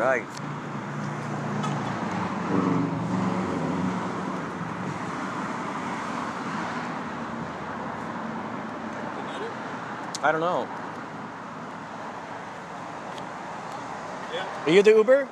[0.00, 0.24] Right.
[10.22, 10.66] I don't know.
[14.32, 14.46] Yeah.
[14.64, 15.28] Are you the Uber?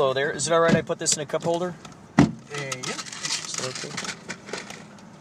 [0.00, 0.30] Hello there.
[0.30, 1.74] Is it all right I put this in a cup holder?
[2.18, 2.24] Uh,
[2.56, 2.78] yeah.
[2.78, 3.90] Is that okay?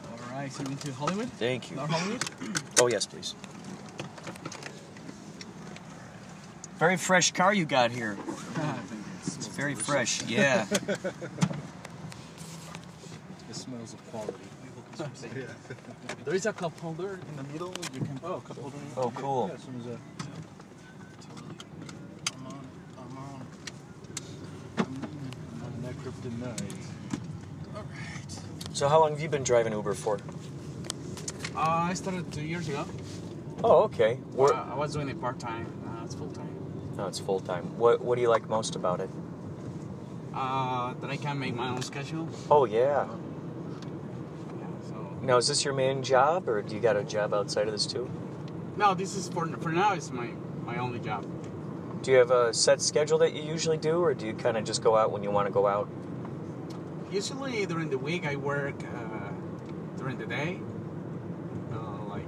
[0.09, 0.49] All right.
[0.49, 1.27] So into Hollywood.
[1.31, 1.75] Thank you.
[1.75, 2.23] North Hollywood.
[2.80, 3.35] Oh, yes, please.
[6.77, 8.17] Very fresh car you got here.
[9.25, 10.23] It's very fresh.
[10.23, 10.66] Yeah.
[10.72, 10.75] It
[13.52, 14.33] smells of quality.
[16.23, 17.73] There is a cup holder in the middle.
[17.94, 18.17] You can.
[18.23, 18.77] Oh, cup holder.
[18.95, 19.50] Oh, cool.
[19.50, 19.97] Yeah, as soon as I,
[22.33, 22.67] I'm on.
[22.97, 23.45] I'm on.
[24.80, 25.03] I'm
[26.23, 27.76] on kryptonite.
[27.76, 28.76] All right.
[28.76, 30.20] So, how long have you been driving Uber for?
[31.56, 31.59] Uh,
[31.90, 32.86] I started two years ago.
[33.64, 34.16] Oh, okay.
[34.34, 35.68] Where, Uh, I was doing it part time.
[35.86, 36.50] Now it's full time.
[36.96, 37.78] no, it's full time.
[37.78, 39.09] What What do you like most about it?
[40.34, 42.30] Uh, that I can make my own schedule.
[42.50, 43.08] Oh, yeah.
[44.59, 44.66] Yeah.
[44.88, 47.74] So Now, is this your main job, or do you got a job outside of
[47.74, 48.09] this too?
[48.78, 49.94] no, this is for for now.
[49.94, 50.30] It's my
[50.66, 51.25] my only job.
[52.02, 54.63] Do you have a set schedule that you usually do, or do you kind of
[54.63, 55.90] just go out when you want to go out?
[57.12, 59.31] Usually during the week I work uh,
[59.97, 60.59] during the day,
[61.74, 62.28] uh, like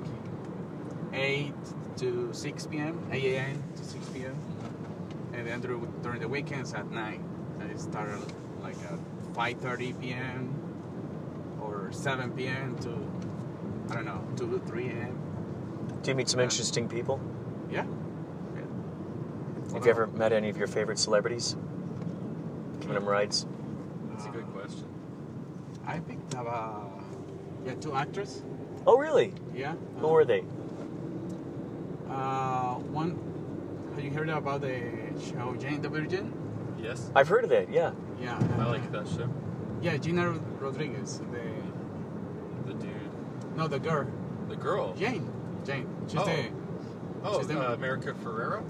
[1.14, 1.54] 8
[1.98, 3.64] to 6 p.m., 8 a.m.
[3.76, 4.36] to 6 p.m.
[5.34, 7.22] And then dur- during the weekends at night,
[7.60, 8.10] I start
[8.62, 8.98] like at
[9.34, 10.50] 5.30 p.m.
[11.62, 12.76] or 7 p.m.
[12.80, 12.90] to,
[13.92, 15.18] I don't know, 2 to 3 a.m.
[16.02, 17.22] Do you meet some interesting people?
[17.70, 17.86] Yeah.
[19.74, 21.56] Have you ever met any of your favorite celebrities?
[22.82, 23.46] Giving them rides?
[24.24, 24.86] That's a good question.
[25.88, 27.02] I picked up, uh,
[27.66, 28.44] yeah, two actors.
[28.86, 29.34] Oh, really?
[29.52, 29.74] Yeah.
[30.00, 30.44] Who were they?
[32.08, 33.18] Uh, one,
[33.96, 34.80] have you heard about the
[35.20, 36.32] show Jane the Virgin?
[36.80, 37.10] Yes.
[37.16, 37.94] I've heard of it, Yeah.
[38.20, 38.38] Yeah.
[38.60, 39.28] I uh, like that show.
[39.82, 41.20] Yeah, Gina Rodriguez.
[41.32, 43.58] The The dude.
[43.58, 44.06] no, the girl.
[44.50, 44.94] The girl.
[44.94, 45.32] Jane.
[45.66, 45.88] Jane.
[46.08, 46.26] She's Oh.
[46.26, 46.46] the
[47.24, 48.62] Oh, She's the- uh, America Ferrera?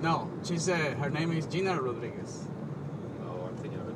[0.00, 0.30] no.
[0.44, 2.46] She's uh, her name is Gina Rodriguez.
[3.26, 3.86] Oh, I'm thinking of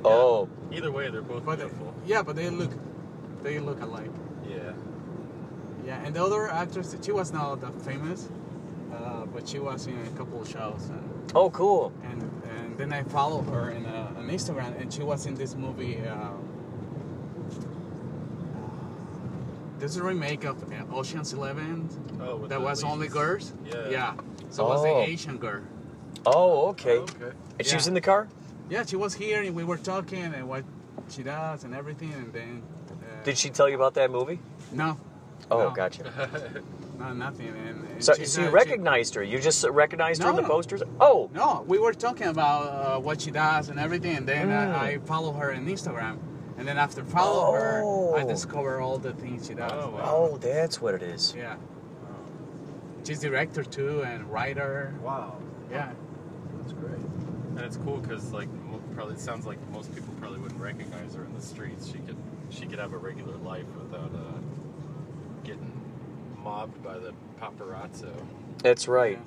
[0.00, 0.58] a different person.
[0.70, 0.76] Oh.
[0.76, 1.94] Either way, they're both But beautiful.
[2.06, 2.70] yeah, but they look
[3.42, 4.10] they look alike.
[4.48, 4.72] Yeah.
[5.86, 8.28] Yeah, and the other actress, she was not that famous,
[8.92, 11.92] uh, but she was in a couple of shows, and Oh, cool.
[12.04, 12.20] and,
[12.50, 16.00] and then I followed her in, uh, on Instagram, and she was in this movie.
[16.06, 16.32] Uh,
[19.78, 21.88] this is a remake of uh, Ocean's Eleven.
[22.20, 23.14] Oh, with that the was only leads.
[23.14, 23.54] girls.
[23.64, 23.88] Yeah.
[23.88, 24.14] Yeah.
[24.50, 25.00] So it was the Oh.
[25.02, 25.62] Asian girl.
[26.26, 26.98] Oh, okay.
[26.98, 27.32] Oh, okay.
[27.58, 28.28] And she was in the car?
[28.70, 30.64] Yeah, she was here, and we were talking, and what
[31.08, 32.62] she does, and everything, and then.
[32.90, 34.38] Uh, Did she tell you about that movie?
[34.72, 34.98] No.
[35.50, 35.70] Oh, No.
[35.70, 36.04] gotcha.
[36.98, 37.46] No, nothing.
[37.68, 39.22] And, and So, she so you said she- recognized her?
[39.22, 40.48] You just recognized her in the no.
[40.48, 40.82] posters?
[41.00, 44.74] Oh, No, we were talking about uh, what she does and everything, and then Mm.
[44.74, 46.18] uh, I follow her on Instagram,
[46.58, 47.82] and then after follow her,
[48.18, 48.28] I Oh.
[48.28, 49.70] discover all the things she does.
[49.72, 50.02] Oh, wow.
[50.32, 51.34] oh, that's what it is.
[51.36, 51.54] Yeah.
[53.06, 54.92] She's director too and writer.
[55.00, 55.36] Wow.
[55.70, 55.92] Yeah.
[56.58, 56.98] That's great.
[56.98, 58.57] And it's cool because, like, mo-
[58.98, 61.86] probably it sounds like most people probably wouldn't recognize her in the streets.
[61.86, 62.16] She could,
[62.50, 64.40] she could have a regular life without uh,
[65.44, 65.70] getting
[66.42, 68.10] mobbed by the paparazzo.
[68.60, 69.20] That's right.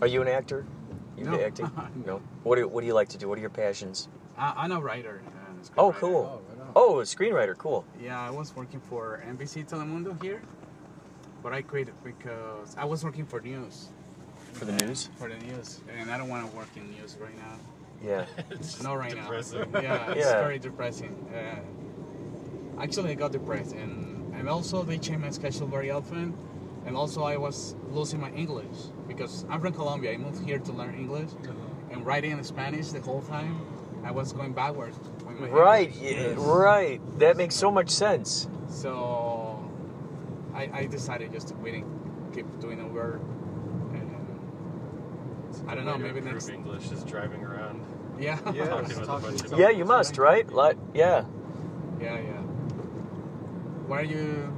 [0.00, 0.64] Are you an actor?
[1.18, 1.38] You No.
[1.38, 1.70] acting?
[2.06, 2.22] no.
[2.44, 3.28] What do, what do you like to do?
[3.28, 4.08] What are your passions?
[4.38, 5.20] I, I'm a writer.
[5.50, 6.00] and a Oh, scriptwriter.
[6.00, 6.42] cool.
[6.58, 6.68] right.
[6.74, 7.58] Oh, a screenwriter.
[7.58, 7.84] Cool.
[8.02, 10.40] Yeah, I was working for NBC Telemundo here,
[11.42, 13.90] but I quit because I was working for news.
[14.54, 15.10] For the news?
[15.18, 17.58] For the news, and I don't want to work in news right now.
[18.04, 18.26] Yeah.
[18.50, 19.70] It's No, right depressing.
[19.72, 19.80] now.
[19.80, 20.40] Yeah, it's Yeah.
[20.42, 21.14] very depressing.
[21.34, 26.34] Uh, actually, I got depressed, and and also they change my schedule very often,
[26.86, 30.12] and also I was losing my English because I'm from Colombia.
[30.12, 31.30] I moved here to learn English,
[31.90, 33.60] and writing in Spanish the whole time,
[34.04, 34.98] I was going backwards.
[35.38, 35.92] Right.
[35.94, 36.02] English.
[36.02, 37.00] yeah, Right.
[37.18, 38.48] That makes so much sense.
[38.68, 39.62] So
[40.54, 41.84] I, I decided just to quit and
[42.34, 43.20] keep doing Uber.
[45.68, 47.84] I don't know, maybe improve next- English is driving around.
[48.18, 48.38] Yeah.
[48.52, 50.50] Yeah, Talking just talking bunch to Yeah, you must, right?
[50.50, 51.24] Like, yeah.
[52.00, 52.40] Yeah, yeah.
[53.86, 54.52] What are you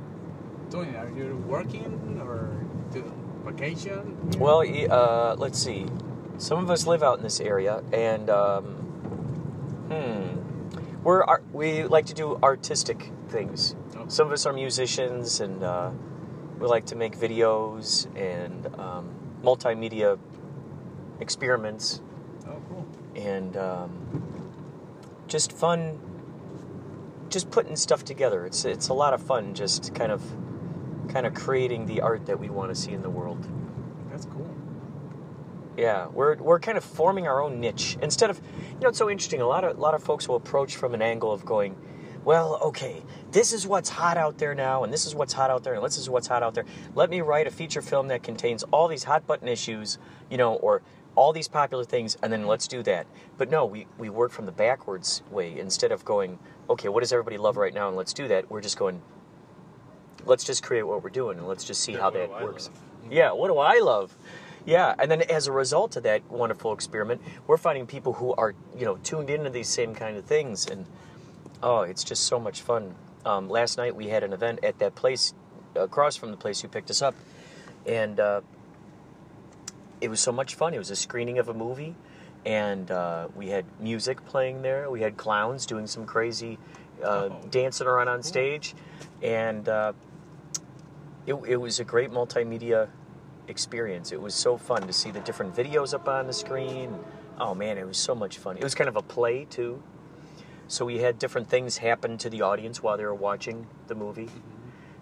[0.70, 0.94] doing?
[0.96, 3.12] Are you working or do
[3.44, 4.16] vacation?
[4.38, 5.86] Well, uh, let's see.
[6.38, 8.64] Some of us live out in this area, and um,
[9.88, 13.76] hmm, we're ar- we like to do artistic things.
[13.94, 14.04] Okay.
[14.08, 15.90] Some of us are musicians, and uh,
[16.58, 19.10] we like to make videos and um,
[19.42, 20.18] multimedia
[21.20, 22.13] experiments, cool.
[23.16, 23.90] And um,
[25.26, 26.00] just fun.
[27.28, 28.46] Just putting stuff together.
[28.46, 29.54] It's it's a lot of fun.
[29.54, 30.22] Just kind of,
[31.08, 33.46] kind of creating the art that we want to see in the world.
[34.10, 34.54] That's cool.
[35.76, 38.40] Yeah, we're we're kind of forming our own niche instead of
[38.74, 39.40] you know it's so interesting.
[39.40, 41.76] A lot of a lot of folks will approach from an angle of going,
[42.24, 43.02] well, okay,
[43.32, 45.84] this is what's hot out there now, and this is what's hot out there, and
[45.84, 46.64] this is what's hot out there.
[46.94, 49.98] Let me write a feature film that contains all these hot button issues,
[50.30, 50.82] you know, or
[51.16, 53.06] all these popular things, and then let's do that.
[53.38, 56.38] But no, we we work from the backwards way instead of going,
[56.68, 58.50] okay, what does everybody love right now, and let's do that.
[58.50, 59.00] We're just going,
[60.24, 62.66] let's just create what we're doing, and let's just see Yeah, how that works.
[62.68, 63.12] love?
[63.12, 64.16] Yeah, what do I love?
[64.66, 68.54] Yeah, and then as a result of that wonderful experiment, we're finding people who are,
[68.76, 70.86] you know, tuned into these same kind of things, and
[71.62, 72.94] oh, it's just so much fun.
[73.26, 75.34] Um, last night we had an event at that place
[75.74, 77.14] across from the place you picked us up,
[77.84, 78.40] and uh,
[80.04, 80.74] it was so much fun.
[80.74, 81.94] It was a screening of a movie,
[82.44, 84.90] and uh, we had music playing there.
[84.90, 86.58] We had clowns doing some crazy
[87.02, 87.40] uh, Oh.
[87.50, 88.74] dancing around on stage,
[89.22, 89.94] and uh,
[91.26, 92.88] it, it was a great multimedia
[93.48, 94.12] experience.
[94.12, 96.94] It was so fun to see the different videos up on the screen.
[97.38, 98.58] Oh man, it was so much fun.
[98.58, 99.82] It was kind of a play too.
[100.68, 104.28] So we had different things happen to the audience while they were watching the movie.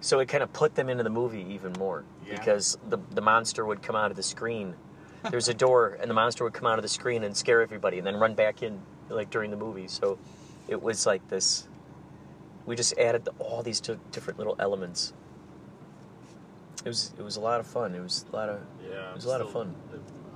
[0.00, 2.36] So it kind of put them into the movie even more Yeah.
[2.38, 4.74] because the the monster would come out of the screen.
[5.30, 7.98] There's a door, and the monster would come out of the screen and scare everybody,
[7.98, 9.88] and then run back in like during the movie.
[9.88, 10.18] So
[10.68, 11.68] it was like this.
[12.66, 15.12] We just added all these different little elements.
[16.84, 17.94] It was it was a lot of fun.
[17.94, 19.74] It was a lot of Yeah, It was a lot of fun.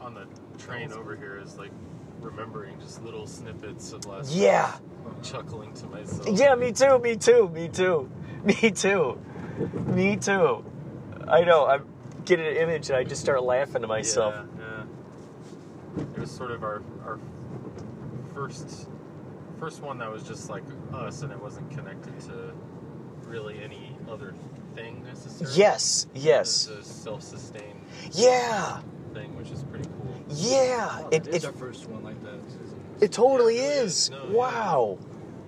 [0.01, 0.27] On the
[0.59, 1.73] train over here is like
[2.21, 4.31] remembering just little snippets of last.
[4.33, 4.75] yeah.
[5.05, 6.29] night, chuckling to myself.
[6.39, 8.09] Yeah, me too, me too, me too,
[8.45, 9.21] me too,
[9.87, 10.65] me too.
[11.27, 11.67] I know.
[11.67, 11.87] I'm
[12.25, 14.35] getting an image and I just start laughing to myself.
[14.35, 14.56] Yeah.
[15.99, 17.19] It was sort of our our
[18.35, 18.89] first
[19.59, 22.53] first one that was just like us, and it wasn't connected to
[23.25, 24.35] really any other
[24.75, 25.57] thing necessarily.
[25.57, 27.81] Yes, yes, It was a self-sustained
[28.13, 28.81] yeah,
[29.15, 30.15] thing, which is pretty cool.
[30.29, 31.01] yeah.
[31.05, 32.35] Oh, It that is it, our first one like that.
[32.35, 33.93] isn't it totally Yeah, it really is.
[33.95, 34.11] is.
[34.11, 34.37] No, yeah.
[34.37, 34.99] Wow,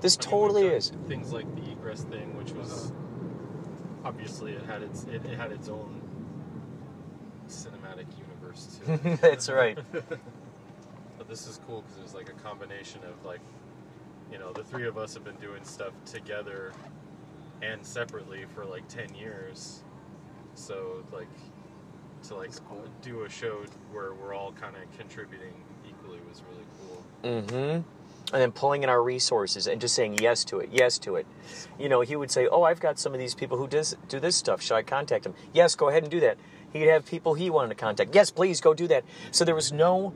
[0.00, 0.93] this I mean, totally we've is.
[1.09, 4.09] Things like the egress thing, which was uh-huh.
[4.09, 6.07] obviously it had its it, it had its own cinematic universe too.
[9.20, 9.79] That's right.
[9.93, 13.40] But this is cool because it was like a combination of like,
[14.32, 16.73] you know, the three of us have been doing stuff together
[17.61, 19.82] and separately for like ten years.
[20.55, 21.29] So like,
[22.25, 22.50] to like
[23.02, 25.52] do a show where we're all kind of contributing
[25.87, 27.05] equally was really cool.
[27.25, 27.82] Mm-hmm.
[28.31, 31.26] And then pulling in our resources and just saying yes to it, yes to it.
[31.79, 34.21] You know, he would say, "Oh, I've got some of these people who does do
[34.21, 34.61] this stuff.
[34.61, 36.37] Should I contact them?" Yes, go ahead and do that.
[36.72, 38.14] He'd have people he wanted to contact.
[38.14, 39.04] Yes, please go do that.
[39.30, 40.12] So there was no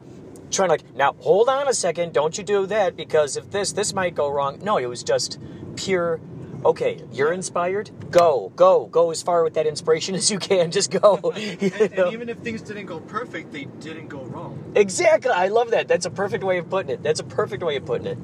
[0.51, 3.73] trying to like, now hold on a second, don't you do that because if this
[3.73, 4.59] this might go wrong.
[4.63, 5.39] No, it was just
[5.77, 6.21] pure.
[6.65, 7.91] Okay, you're inspired.
[8.13, 10.71] Go, go, go as far with that inspiration as you can.
[10.71, 11.33] Just go.
[11.35, 14.73] And, and even if things didn't go perfect, they didn't go wrong.
[14.77, 15.33] Exactly.
[15.33, 15.89] I love that.
[15.89, 17.03] That's a perfect way of putting it.
[17.03, 18.19] That's a perfect way of putting it.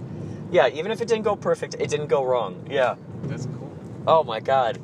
[0.50, 2.68] Yeah, even if it didn't go perfect, it didn't go wrong.
[2.70, 2.94] Yeah.
[3.24, 3.76] That's cool.
[4.06, 4.78] Oh my God.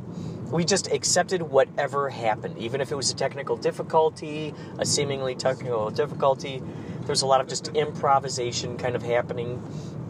[0.55, 5.91] We just accepted whatever happened, even if it was a technical difficulty, a seemingly technical
[5.91, 6.61] difficulty.
[6.61, 9.61] There was a lot of just improvisation kind of happening,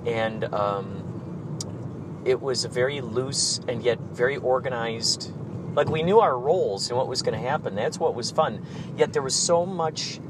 [0.05, 5.33] and um, it was a very loose and yet very organized.
[5.75, 7.75] Like we knew our roles and what was going to happen.
[7.75, 8.67] That's what was fun.
[8.99, 10.21] Yet there was so much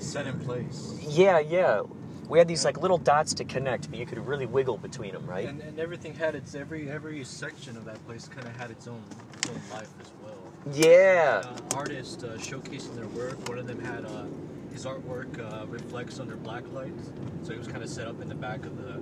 [0.00, 0.98] Set in place.
[1.06, 1.82] Yeah, yeah.
[2.28, 5.26] We had these like little dots to connect, but you could really wiggle between them,
[5.26, 5.48] right?
[5.48, 8.88] And, and everything had its every every section of that place kind of had its
[8.88, 9.02] own,
[9.34, 10.34] its own life as well.
[10.72, 11.42] Yeah.
[11.44, 13.48] Uh, artists uh, showcasing their work.
[13.48, 14.24] One of them had uh,
[14.72, 17.12] his artwork uh, reflects under black lights,
[17.42, 18.94] so he was kind of set up in the back of the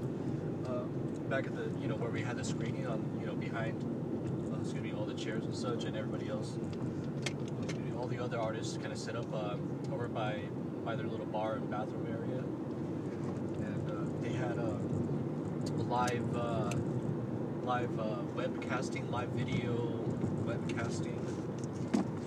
[0.71, 0.83] uh,
[1.29, 3.81] back of the you know where we had the screening on you know behind
[4.53, 6.59] uh, excuse me all the chairs and such, and everybody else,
[7.97, 9.33] all the other artists kind of set up
[9.93, 10.41] over by
[10.85, 12.42] by their little bar and bathroom area,
[14.43, 14.79] had a
[15.85, 16.71] live uh,
[17.65, 19.73] live uh, webcasting, live video
[20.45, 21.19] webcasting,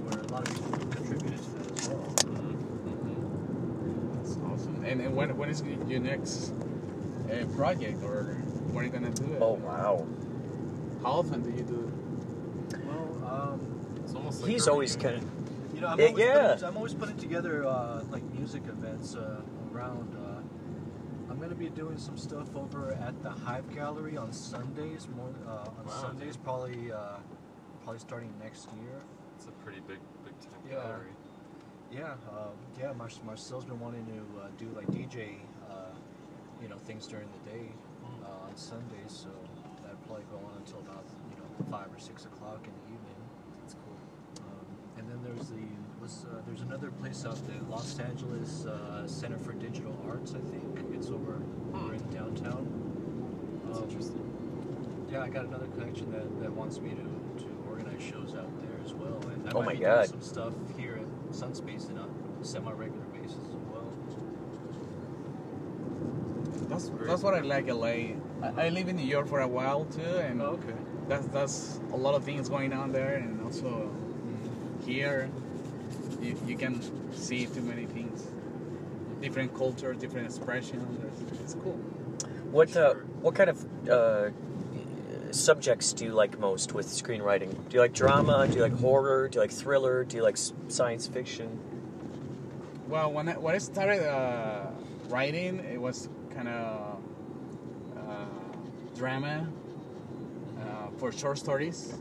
[0.03, 2.15] where a lot of people contributed to that as well.
[4.85, 6.53] And, and when when is your next
[7.29, 8.35] uh, project or
[8.71, 9.41] when are you gonna do it?
[9.41, 10.05] Oh wow.
[11.03, 12.79] How often do you do it?
[12.85, 13.59] Well, um,
[14.03, 15.21] It's almost like He's always reunion.
[15.21, 15.75] kind of.
[15.75, 16.47] you know, I'm Yeah, always yeah.
[16.53, 19.41] Putting, I'm always putting together uh, like music events uh,
[19.73, 20.14] around.
[21.57, 25.07] Gonna be doing some stuff over at the Hive Gallery on Sundays.
[25.15, 25.91] More uh, on Wow.
[26.01, 27.15] Sundays, probably uh,
[27.83, 28.99] probably starting next year.
[29.37, 30.75] It's a pretty big, big time Yeah.
[30.83, 31.13] gallery.
[31.93, 32.47] Yeah, uh,
[32.77, 32.91] yeah.
[32.91, 35.37] Mar- Marcel's been wanting to uh, do like DJ,
[35.71, 35.95] uh,
[36.61, 37.71] you know, things during the day
[38.25, 39.07] uh, on Sundays.
[39.23, 39.29] So
[39.81, 43.21] that'd probably go on until about you know five or six o'clock in the evening.
[43.61, 43.95] That's cool.
[44.43, 44.65] Um,
[44.99, 45.63] and then there's the
[46.05, 50.35] was uh, there's another place out there, Los Angeles uh, Center for Digital Arts.
[50.35, 51.41] I think it's over,
[51.73, 52.63] over in downtown.
[53.65, 55.07] That's Um, interesting.
[55.11, 58.77] Yeah, I got another connection that, that wants me to, to organize shows out there
[58.85, 59.19] as well.
[59.33, 59.95] And I Oh might my be God.
[60.07, 62.05] doing some stuff here at Sunspace in a
[62.45, 63.91] semi-regular basis as well.
[66.69, 68.13] That's that's what I like LA.
[68.43, 70.77] I, I live in New York for a while too, and Oh, okay.
[71.07, 73.89] that's that's a lot of things going on there, and also
[74.85, 75.29] here
[76.25, 76.81] you, you can
[77.13, 78.27] see too many things,
[79.21, 81.03] different cultures, different expressions.
[81.41, 81.73] It's, cool.
[82.51, 84.29] What uh, what kind of uh,
[85.31, 87.51] subjects do you like most with screenwriting?
[87.69, 88.47] Do you like drama?
[88.47, 89.27] Do you like horror?
[89.27, 90.03] Do you like thriller?
[90.03, 91.59] Do you like science fiction?
[92.87, 94.67] Well, when I, when I started uh,
[95.09, 96.99] writing, it was kind of
[97.97, 98.25] uh,
[98.95, 99.47] drama
[100.61, 101.95] uh, for short stories,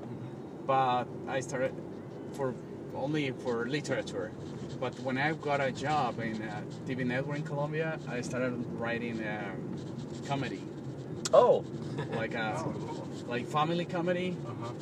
[0.67, 1.75] but I started
[2.33, 2.55] for
[2.97, 4.31] only for literature.
[4.81, 9.21] But when I got a job in a TV network in Colombia, I started writing
[9.27, 9.79] um,
[10.27, 10.63] comedy,
[11.33, 11.65] Oh,
[12.17, 14.37] like uh, Oh, like family comedy.
[14.47, 14.73] Uh-huh.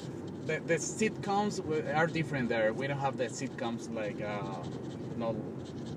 [0.47, 1.61] The, the sitcoms
[1.97, 2.73] are different there.
[2.73, 4.67] We don't have the sitcoms like uh,
[5.19, 5.37] no,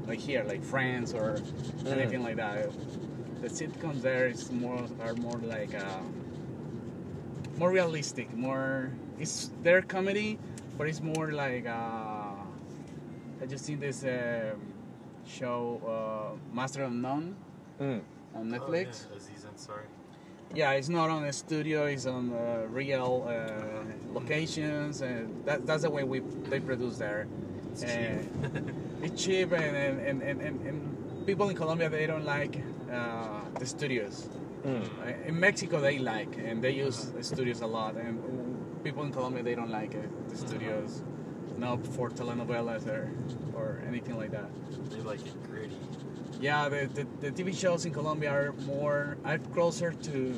[0.07, 1.39] like here, like Friends or
[1.85, 1.91] Mm.
[1.91, 2.69] anything like that.
[3.41, 6.01] The sitcoms there is more are more like uh,
[7.57, 8.33] more realistic.
[8.35, 10.37] More it's their comedy,
[10.77, 12.04] but it's more like uh,
[13.41, 14.61] I just seen this um
[15.27, 17.35] show uh, Master of None
[17.81, 18.01] mm.
[18.35, 19.07] on Oh, Netflix.
[19.09, 19.87] yeah, Aziz Ansari.
[20.53, 21.85] Yeah, it's not on a studio.
[21.85, 27.27] It's on uh, real uh, locations, and that, that's the way we they produce there.
[27.71, 28.75] It's And cheap.
[29.03, 32.61] it's cheap, and and, and, and, and and people in Colombia they don't like
[32.91, 34.29] uh, the studios.
[34.63, 34.83] Mm.
[35.01, 37.95] Uh, In Mexico they like, and they use the studios a lot.
[37.95, 38.19] And
[38.83, 41.03] people in Colombia they don't like it, the studios.
[41.57, 43.09] Not for telenovelas or
[43.55, 44.49] or anything like that.
[44.89, 45.77] They like it gritty.
[46.41, 50.33] Yeah, the, the, the TV shows in Colombia are more are closer to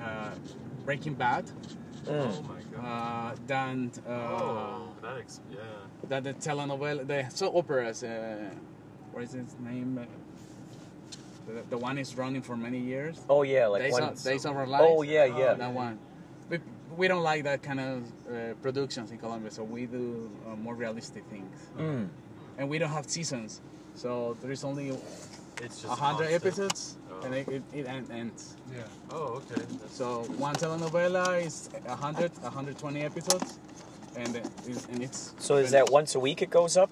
[0.00, 0.30] uh,
[0.84, 1.50] Breaking Bad
[2.08, 2.32] Mm.
[2.32, 3.32] Oh my god.
[3.34, 5.58] uh, than uh, oh, that ex- yeah.
[6.08, 8.02] than the telenovela, the soap operas.
[8.02, 8.48] Uh,
[9.12, 9.98] what is his name?
[9.98, 13.18] Uh, the, the one is running for many years.
[13.28, 14.02] Oh yeah, like Days, one.
[14.04, 14.84] of, Days of Our Lives.
[14.88, 15.54] Oh yeah, Oh, yeah.
[15.54, 15.98] that one.
[16.98, 20.56] We, we don't like that kind of uh, productions in Colombia, so we do uh,
[20.56, 21.56] more realistic things.
[21.78, 22.08] Mm.
[22.58, 23.60] And we don't have seasons,
[23.94, 24.88] so there is only
[25.62, 26.44] It's just a hundred constant.
[26.46, 27.24] episodes, Oh.
[27.24, 28.56] and it, it, it ends.
[28.72, 28.82] Yeah.
[29.10, 29.62] Oh, okay.
[29.80, 33.58] That's, So one telenovela is 100, 120 episodes,
[34.16, 35.34] and it is, and it's.
[35.38, 36.90] So is that once a week it goes up?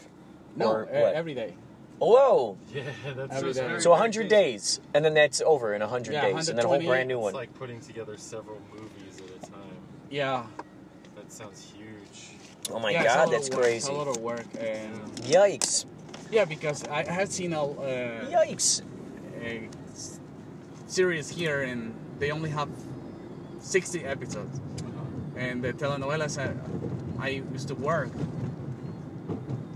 [0.56, 1.14] No, or uh, what?
[1.14, 1.54] every day.
[1.98, 2.56] Whoa!
[2.74, 2.82] yeah,
[3.16, 3.78] that's Every just day.
[3.78, 6.82] So 100 days, and then that's over in 100 Yeah, days, and then a whole
[6.82, 7.30] brand new one.
[7.30, 7.42] It's one.
[7.42, 9.05] like putting together several movies at a time.
[10.10, 10.46] Yeah.
[11.16, 12.38] That sounds huge.
[12.70, 13.76] oh my yeah, it's a lot god, of that's work, crazy.
[13.78, 15.84] It's a lot of work, and Yikes!
[16.30, 18.82] yeah, because I I have seen a, uh, Yikes!
[19.42, 20.20] a s-
[20.86, 22.68] series here, and they only have
[23.60, 24.60] 60 episodes,
[25.36, 26.54] and the telenovelas I,
[27.24, 28.10] I used to work.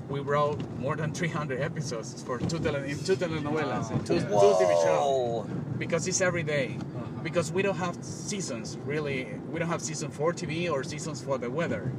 [0.08, 4.26] We wrote more than 300 episodes for two tele, in two telenovelas, and two, two
[4.26, 5.46] TV shows.
[5.78, 6.76] Because it's every day.
[7.22, 9.26] Because we don't have seasons really.
[9.50, 11.92] We don't have season for TV or seasons for the weather,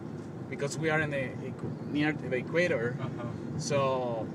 [0.50, 1.30] because we are in the
[1.92, 2.98] near the equator.
[3.00, 3.24] Uh-huh.
[3.58, 4.28] So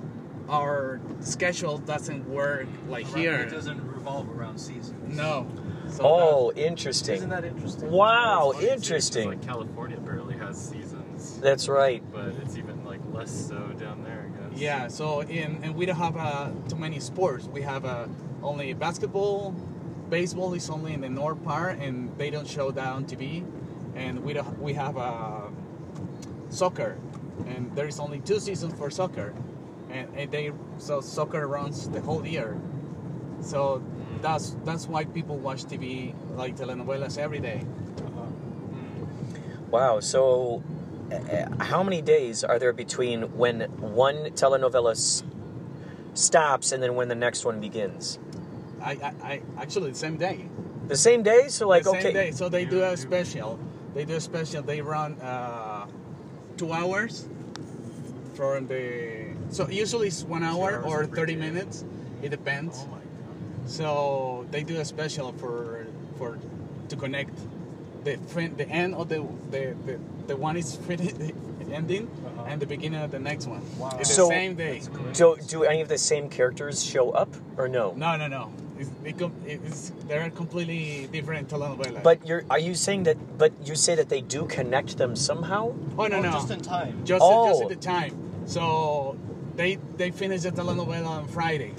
[0.48, 3.34] our schedule doesn't work like It here.
[3.40, 5.16] It doesn't revolve around seasons.
[5.16, 5.46] No.
[5.90, 7.90] So Oh, Isn't that interesting?
[7.90, 9.28] Wow, It's funny, too, 'cause, interesting.
[9.28, 12.02] Like California barely has seasons, That's right.
[12.12, 14.28] but it's even like less so down there.
[14.46, 14.60] I guess.
[14.60, 14.88] yeah.
[14.88, 17.46] So in and we don't have uh, too many sports.
[17.46, 18.06] We have uh,
[18.42, 19.54] only basketball.
[20.10, 23.44] Baseball is only in the north part, and they don't show that on TV.
[23.94, 24.60] And we don't.
[24.60, 25.48] We have uh,
[26.50, 26.98] soccer,
[27.46, 29.34] and there is only two seasons for soccer,
[29.90, 32.60] and, and they so soccer runs the whole year.
[33.40, 33.82] So
[34.20, 37.64] that's that's why people watch TV like telenovelas every day.
[39.70, 40.00] Wow.
[40.00, 40.62] So,
[41.12, 45.24] uh, how many days are there between when one telenovela s-
[46.14, 48.18] stops and then when the next one begins?
[48.82, 50.48] I, I, I actually the same day.
[50.88, 51.48] The same day?
[51.48, 52.12] So like the okay.
[52.12, 52.30] day.
[52.30, 53.58] So they do a special.
[53.94, 54.62] They do a special.
[54.62, 55.86] They run uh,
[56.56, 57.28] two hours
[58.34, 59.26] from the.
[59.50, 61.40] So usually it's one hour or thirty day.
[61.40, 61.84] minutes.
[62.22, 62.78] It depends.
[62.82, 63.68] Oh my god.
[63.70, 65.86] So they do a special for
[66.18, 66.38] for
[66.88, 67.34] to connect
[68.04, 71.16] the fin- the end of the the, the, the one is finished
[71.72, 72.44] ending Uh-huh.
[72.46, 73.60] and the beginning of the next one.
[73.78, 73.96] Wow.
[73.98, 74.74] It's So- the same day.
[74.78, 75.14] That's great.
[75.14, 77.92] Do, do any of the same characters show up or no?
[77.96, 78.52] No, no, no.
[78.78, 78.90] It's,
[79.46, 82.02] it's they're completely different telenovelas.
[82.02, 85.74] But you're are you saying that but you say that they do connect them somehow?
[85.98, 87.04] oh no Oh, no just in time.
[87.04, 87.48] just, Oh.
[87.50, 88.12] just at the time.
[88.46, 89.16] So
[89.56, 91.72] they they finish the telenovela on Friday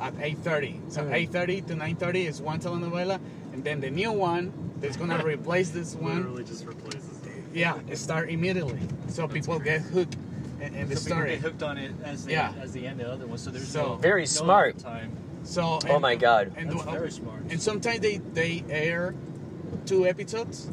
[0.00, 0.80] at 8:30.
[0.88, 1.12] So Mm.
[1.30, 3.20] 8:30 to 9:30 is one telenovela,
[3.52, 6.16] and then the new one that's gonna replace this one.
[6.16, 7.44] Literally just replaces it.
[7.54, 10.16] Yeah, it start immediately, so people get hooked
[10.60, 11.30] in, in the so people story.
[11.30, 12.52] get hooked on it as the Yeah.
[12.60, 13.38] as the end of the other one.
[13.38, 14.78] So there's So- no, Very no smart.
[14.78, 15.10] time.
[15.42, 16.52] So Oh my God.
[16.56, 17.42] And, That's very smart.
[17.50, 19.14] and sometimes they they air
[19.86, 20.70] two episodes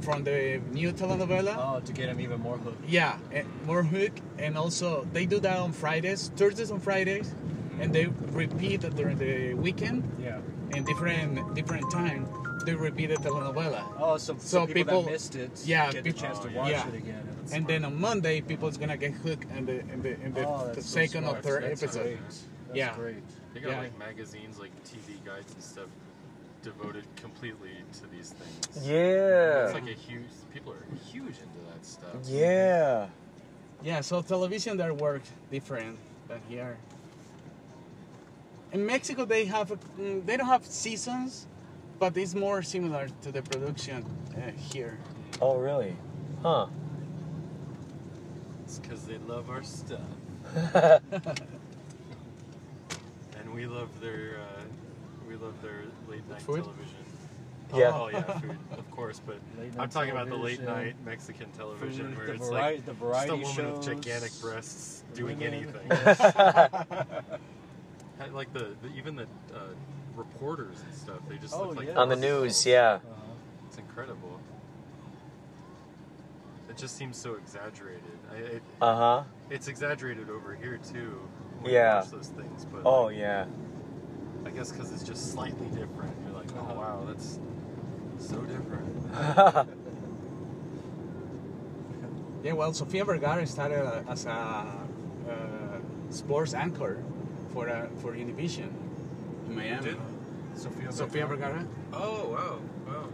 [0.00, 1.54] from the new telenovela.
[1.56, 2.88] Oh, to get them even more hooked.
[2.88, 7.32] Yeah, and more hook, and also they do that on Fridays, Thursdays on Fridays,
[7.80, 10.38] and they repeat it during the weekend Yeah.
[10.74, 12.26] in different different time.
[12.66, 16.14] They repeat the telenovela, Oh, so, so, So people, people- missed it yeah, get peop-
[16.14, 16.88] the chance to oh, watch yeah.
[16.88, 17.24] it again.
[17.52, 20.70] and then on Monday people's gonna get hooked in the in the in the, oh,
[20.74, 22.02] the so second or third That's episode.
[22.18, 22.18] Great.
[22.72, 22.94] That's Yeah.
[22.96, 23.22] great.
[23.52, 23.80] They got Yeah.
[23.80, 25.88] like magazines, like TV guides and stuff,
[26.62, 28.86] devoted completely to these things.
[28.86, 29.64] Yeah.
[29.66, 30.30] It's like a huge.
[30.54, 32.14] People are huge into that stuff.
[32.24, 33.08] Yeah.
[33.82, 35.98] Yeah, so television there works different
[36.28, 36.78] than here.
[38.72, 41.46] In Mexico, they have a, mm, they don't have seasons,
[41.98, 44.02] but it's more similar to the production
[44.34, 44.96] uh, here.
[45.42, 45.94] Oh really?
[46.42, 46.68] Huh.
[48.64, 50.00] It's because they love our stuff,
[53.52, 54.38] and we love their.
[54.40, 54.62] Uh,
[55.28, 56.62] we love their late night Food?
[56.64, 56.96] television.
[57.74, 57.92] Yeah.
[57.94, 59.20] Oh yeah, food, of course.
[59.24, 59.36] But
[59.78, 62.92] I'm talking about the late night Mexican television food, where the it's vari- like the
[62.92, 65.54] just a variety woman with gigantic breasts doing women.
[65.88, 67.06] anything.
[68.32, 69.58] Like the, the even the uh,
[70.14, 71.94] reporters and stuff, they just Oh, look like yeah.
[71.96, 72.42] On the marbles.
[72.42, 72.92] news, yeah.
[72.92, 73.32] Uh-huh.
[73.66, 74.38] It's incredible.
[76.70, 78.62] It just seems so exaggerated.
[78.80, 79.22] Uh huh.
[79.50, 81.20] it's exaggerated over here too.
[81.62, 81.94] When Yeah.
[81.94, 83.46] You watch those things, but Oh like, yeah.
[84.44, 86.14] I guess because it's just slightly different.
[86.24, 87.38] You're like, oh wow, that's
[88.18, 89.68] so different.
[92.42, 95.78] Yeah, well, Sofia Vergara started uh, as a uh,
[96.10, 97.02] sports anchor
[97.52, 98.68] for uh, for Univision
[99.46, 99.90] in Miami.
[99.90, 99.96] did?
[100.54, 101.64] Sophia, Sofia Vergara.
[101.92, 103.08] Oh wow, wow.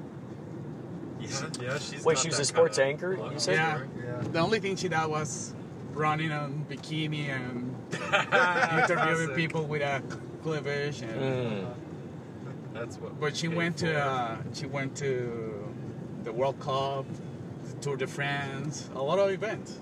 [1.20, 1.28] Yeah,
[1.60, 2.04] yeah, she's.
[2.04, 3.56] Wait, got she was that a sports anchor, you said?
[3.56, 3.82] Yeah.
[4.02, 4.20] Yeah.
[4.32, 5.52] The only thing she did was
[5.92, 7.77] running on bikini and Classic.
[8.82, 10.02] interviewing people with a
[10.42, 11.02] cleavage.
[11.02, 11.74] And, Mm.
[12.74, 13.18] That's what.
[13.18, 15.74] But she went paid to uh, she went to
[16.22, 17.06] the World Cup,
[17.64, 19.78] the Tour de France, a lot of events.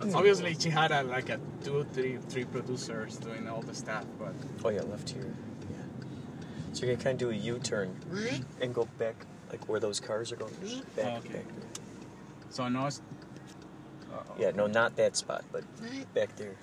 [0.00, 0.60] That's Obviously, cool.
[0.60, 4.04] she had a, like a two, three, three producers doing all the stuff.
[4.18, 4.34] But
[4.64, 5.24] Oh yeah, left here.
[5.70, 5.76] Yeah.
[6.72, 7.96] So you're gonna kind of do a U-turn
[8.60, 10.54] and go back, like where those cars are going.
[10.94, 11.28] Back, Oh, okay.
[11.34, 11.44] back.
[12.50, 13.00] so no, it's,
[14.38, 15.64] Yeah, no, not that spot, but
[16.14, 16.54] back there.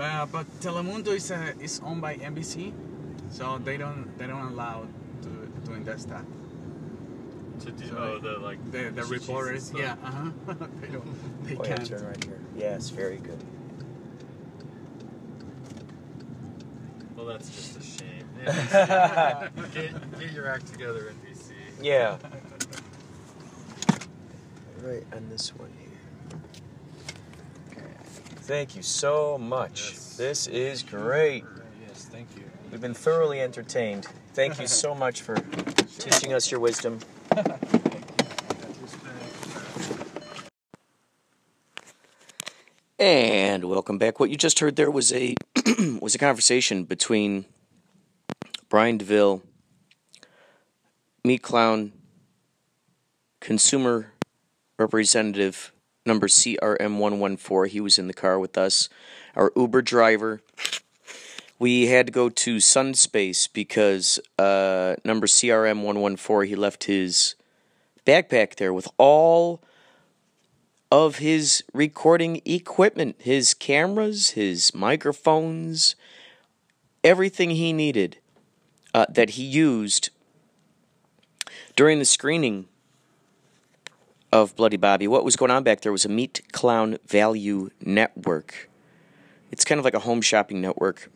[0.00, 2.72] Well, but Telemundo is uh, is owned by NBC,
[3.30, 4.86] so they don't they don't allow
[5.22, 5.30] to
[5.64, 6.24] doing that stuff.
[7.60, 10.30] to do so oh the like The the reporters, yeah, uh huh.
[10.80, 11.86] they don't, they Oh yeah, can't.
[11.86, 12.40] turn right here.
[12.56, 13.38] Yes, very good.
[17.16, 18.24] Well, that's just a shame.
[18.46, 21.52] NBC, get, get your act together, NBC.
[21.82, 22.16] Yeah.
[24.82, 26.40] Right on this one here.
[28.50, 29.92] Thank you so much.
[29.92, 30.16] Yes.
[30.16, 31.44] This is great.
[31.86, 32.42] Yes, thank you.
[32.72, 34.08] We've been thoroughly entertained.
[34.34, 35.36] Thank you so much for
[36.00, 36.98] teaching us your wisdom.
[42.98, 44.20] And welcome back.
[44.20, 45.34] What you just heard there was a
[46.02, 47.46] was a conversation between
[48.68, 49.42] Brian DeVille,
[51.24, 51.92] Meat Clown,
[53.40, 54.12] consumer
[54.76, 55.72] representative
[56.04, 57.68] number CRM114.
[57.68, 58.88] He was in the car with us.
[59.36, 60.40] Our Uber driver.
[61.58, 67.34] We had to go to Sunspace because uh, number CRM114, he left his
[68.06, 69.62] backpack there with all
[70.90, 75.94] of his recording equipment his cameras, his microphones,
[77.04, 78.18] everything he needed
[78.94, 80.10] uh, that he used
[81.76, 82.66] During the screening
[84.32, 88.68] of Bloody Bobby, what was going on back there was a Meat Clown Value Network.
[89.50, 91.10] It's kind of like a home shopping network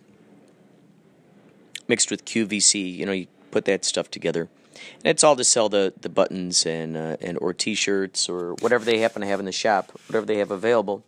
[1.86, 2.96] mixed with QVC.
[2.96, 4.48] You know, you put that stuff together.
[4.96, 8.84] And it's all to sell the, the buttons and uh, and or t-shirts or whatever
[8.84, 11.04] they happen to have in the shop, whatever they have available.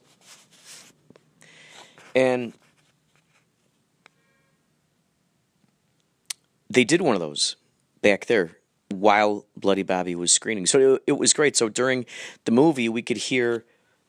[2.14, 2.52] And
[6.70, 7.56] they did one of those
[8.00, 8.55] back there
[8.90, 10.66] while Bloody Bobby was screening.
[10.66, 11.56] So it, it was great.
[11.56, 12.06] So during
[12.44, 13.64] the movie, we could hear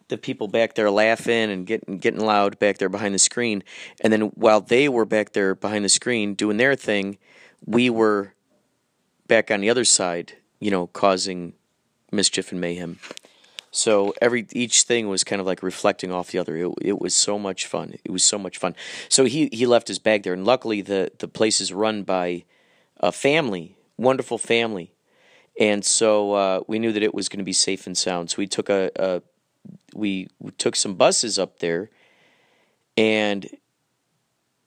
[0.10, 3.63] the people back there laughing and getting getting loud back there behind the screen.
[4.02, 7.18] And then while they were back there behind the screen doing their thing,
[7.66, 8.34] we were
[9.28, 11.54] back on the other side, you know, causing
[12.12, 13.00] mischief and mayhem.
[13.72, 16.56] So every each thing was kind of like reflecting off the other.
[16.56, 17.96] It, it was so much fun.
[18.04, 18.76] It was so much fun.
[19.10, 22.46] So he he left his bag there, and luckily the the place is run by
[23.00, 24.94] a family, wonderful family,
[25.60, 28.30] and so uh, we knew that it was going to be safe and sound.
[28.30, 29.22] So we took a, a
[29.94, 31.90] we, took some buses up there,
[32.96, 33.50] and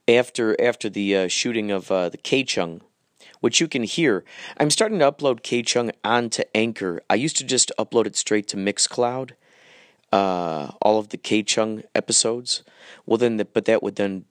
[0.09, 2.81] after after the uh, shooting of uh, the Chung,
[3.41, 4.25] which you can hear,
[4.59, 7.03] I'm starting to upload K Chung onto Anchor.
[7.09, 9.33] I used to just upload it straight to Mixcloud,
[10.13, 12.63] uh, all of the K Chung episodes.
[13.07, 14.25] Well, then, the, but that would then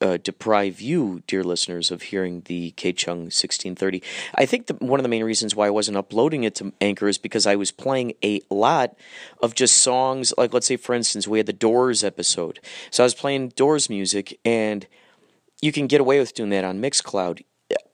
[0.00, 4.02] uh, deprive you, dear listeners, of hearing the K Chung 1630.
[4.34, 7.08] I think the, one of the main reasons why I wasn't uploading it to Anchor
[7.08, 8.96] is because I was playing a lot
[9.42, 10.32] of just songs.
[10.38, 12.60] Like, let's say, for instance, we had the Doors episode.
[12.90, 14.86] So I was playing Doors music, and
[15.60, 17.44] you can get away with doing that on Mixcloud.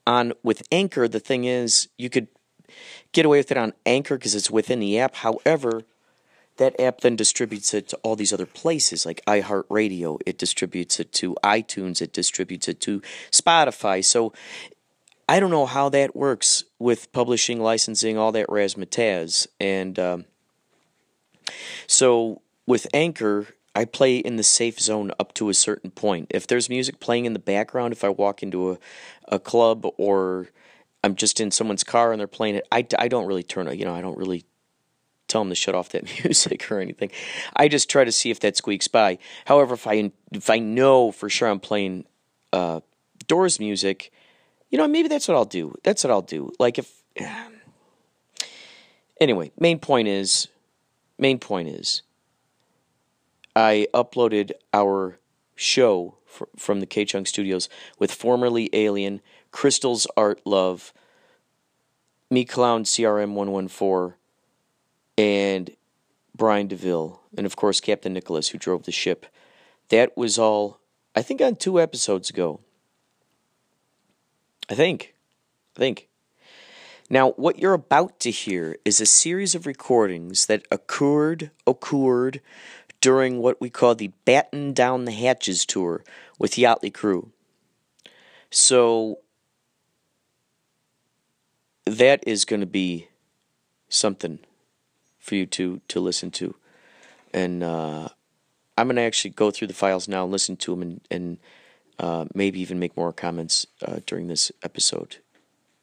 [0.06, 2.28] On with Anchor, the thing is, you could
[3.12, 5.16] get away with it on Anchor because it's within the app.
[5.16, 5.82] However,
[6.56, 10.20] that app then distributes it to all these other places like iHeartRadio.
[10.24, 12.00] It distributes it to iTunes.
[12.00, 14.04] It distributes it to Spotify.
[14.04, 14.32] So
[15.28, 19.46] I don't know how that works with publishing, licensing, all that razzmatazz.
[19.60, 20.24] And um,
[21.86, 26.28] so with Anchor, I play in the safe zone up to a certain point.
[26.30, 28.78] If there's music playing in the background, if I walk into a,
[29.28, 30.48] a club or
[31.04, 33.76] I'm just in someone's car and they're playing it, I, I don't really turn it,
[33.76, 34.46] you know, I don't really
[35.28, 37.10] tell them to shut off that music or anything.
[37.54, 39.18] I just try to see if that squeaks by.
[39.46, 42.04] However, if I if I know for sure I'm playing
[42.52, 42.80] uh,
[43.26, 44.12] Doors music,
[44.70, 45.74] you know, maybe that's what I'll do.
[45.82, 46.52] That's what I'll do.
[46.58, 47.02] Like if
[49.20, 50.48] anyway, main point is
[51.18, 52.02] main point is
[53.54, 55.18] I uploaded our
[55.54, 60.92] show fr- from the K Chung Studios with formerly Alien, Crystal's Art Love,
[62.30, 64.14] Meat Clown CRM 114
[65.18, 65.70] and
[66.34, 69.26] Brian DeVille, and of course Captain Nicholas, who drove the ship.
[69.88, 70.80] That was all,
[71.14, 72.60] I think, on two episodes ago.
[74.68, 75.14] I think.
[75.76, 76.08] I think.
[77.08, 82.40] Now, what you're about to hear is a series of recordings that occurred occurred
[83.00, 86.02] during what we call the Batten Down the Hatches tour
[86.38, 87.30] with Yachtley Crew.
[88.50, 89.20] So
[91.84, 93.08] that is going to be
[93.88, 94.40] something
[95.26, 96.54] for you to to listen to,
[97.34, 98.08] and uh,
[98.78, 101.38] I'm gonna actually go through the files now and listen to them, and and
[101.98, 105.16] uh, maybe even make more comments uh, during this episode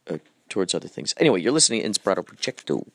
[0.09, 1.13] uh, towards other things.
[1.17, 2.87] Anyway, you're listening to Inspirato Projecto.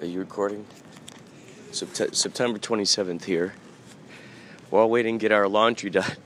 [0.00, 0.64] Are you recording?
[1.72, 3.52] Sept- September 27th here.
[4.70, 6.16] While waiting to get our laundry done.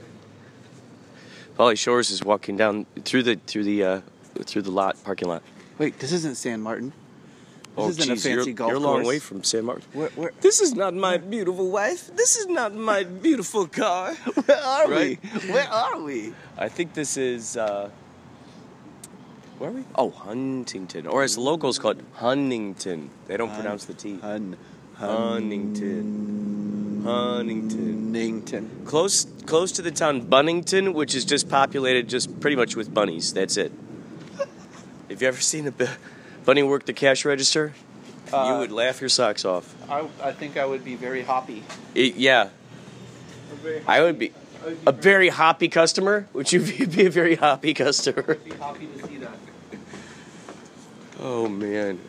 [1.56, 4.00] Polly Shores is walking down through the through the uh,
[4.44, 5.42] through the lot parking lot.
[5.78, 6.92] Wait, this isn't San Martin.
[7.76, 9.06] This oh, isn't geez, a fancy you're, golf you're a long course.
[9.08, 9.82] way from San Martin.
[9.92, 12.08] Where, where, This is not my beautiful wife.
[12.16, 14.14] This is not my beautiful car.
[14.46, 15.18] where are Right?
[15.20, 15.50] we?
[15.52, 16.32] Where are we?
[16.56, 17.56] I think this is.
[17.56, 17.90] Uh,
[19.58, 19.84] where are we?
[19.96, 23.10] Oh, Huntington, or as the locals call it, Huntington.
[23.26, 24.18] They don't pronounce the T.
[24.18, 24.56] Hun,
[24.94, 25.74] Huntington.
[25.74, 26.83] Huntington.
[27.04, 28.84] Huntington.
[28.84, 33.32] Close, close to the town Bunnington, which is just populated just pretty much with bunnies.
[33.32, 33.72] That's it.
[35.10, 35.86] Have you ever seen a bu-
[36.44, 37.72] bunny work the cash register?
[38.32, 39.74] you Uh, would laugh your socks off.
[39.88, 41.62] I, I think I would be very hoppy.
[41.94, 42.48] It- yeah,
[43.86, 44.32] I would be
[44.86, 46.26] a very hoppy customer.
[46.32, 48.34] Would you be be a very hoppy customer?
[48.36, 49.36] be happy to see that.
[51.20, 52.00] Oh man,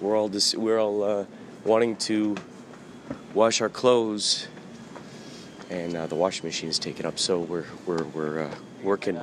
[0.00, 1.24] we're all dis- we're all uh,
[1.64, 2.36] wanting to
[3.34, 4.48] wash our clothes,
[5.70, 7.18] and uh, the washing machine is taken up.
[7.18, 9.20] So we're we're we're uh, working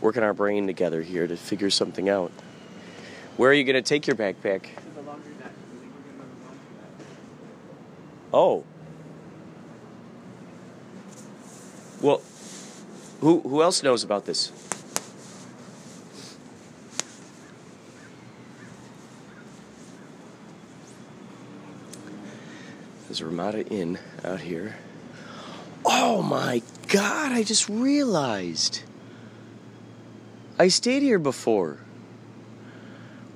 [0.00, 2.32] working our brain together here to figure something out.
[3.36, 4.66] Where are you gonna take your backpack?
[8.32, 8.64] Oh.
[12.00, 12.22] Well,
[13.20, 14.50] Who who else knows about this?
[23.10, 24.76] There's a Ramada Inn out here.
[25.84, 28.84] Oh my god, I just realized.
[30.60, 31.78] I stayed here before.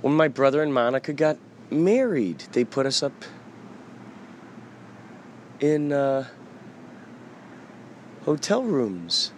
[0.01, 1.39] When my brother and Monica got
[1.71, 3.25] married, they put us up
[5.59, 6.29] in uh,
[8.25, 9.33] hotel rooms.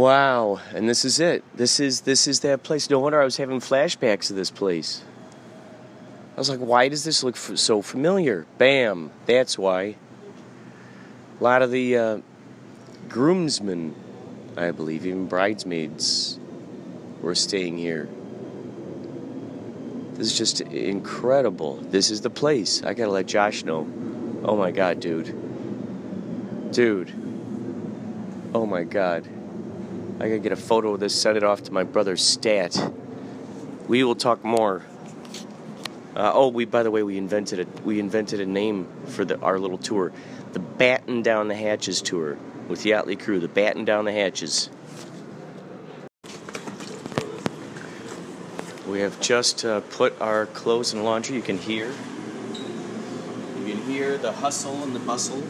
[0.00, 1.44] Wow, and this is it.
[1.54, 2.88] This is this is that place.
[2.88, 5.02] No wonder I was having flashbacks of this place.
[6.34, 8.46] I was like, why does this look f- so familiar?
[8.56, 9.96] Bam, that's why.
[11.38, 12.18] A lot of the uh,
[13.10, 13.94] groomsmen,
[14.56, 16.40] I believe, even bridesmaids,
[17.20, 18.08] were staying here.
[20.14, 21.76] This is just incredible.
[21.76, 22.82] This is the place.
[22.82, 23.80] I gotta let Josh know.
[24.44, 26.72] Oh my god, dude.
[26.72, 27.12] Dude.
[28.54, 29.28] Oh my god.
[30.20, 32.92] I gotta get a photo of this, send it off to my brother Stat.
[33.88, 34.84] We will talk more.
[36.14, 39.40] Uh, oh, we by the way, we invented a we invented a name for the
[39.40, 40.12] our little tour,
[40.52, 42.36] the Batten Down the Hatches tour
[42.68, 43.40] with the Yachtley crew.
[43.40, 44.68] The Batten Down the Hatches.
[48.86, 51.34] We have just uh, put our clothes in laundry.
[51.36, 51.86] You can hear.
[51.86, 55.42] You can hear the hustle and the bustle.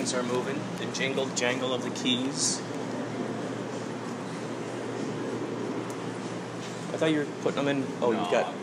[0.00, 0.58] Things are moving.
[0.78, 2.58] The jingle jangle of the keys.
[6.88, 7.86] I thought you were putting them in.
[8.00, 8.54] Oh, you got.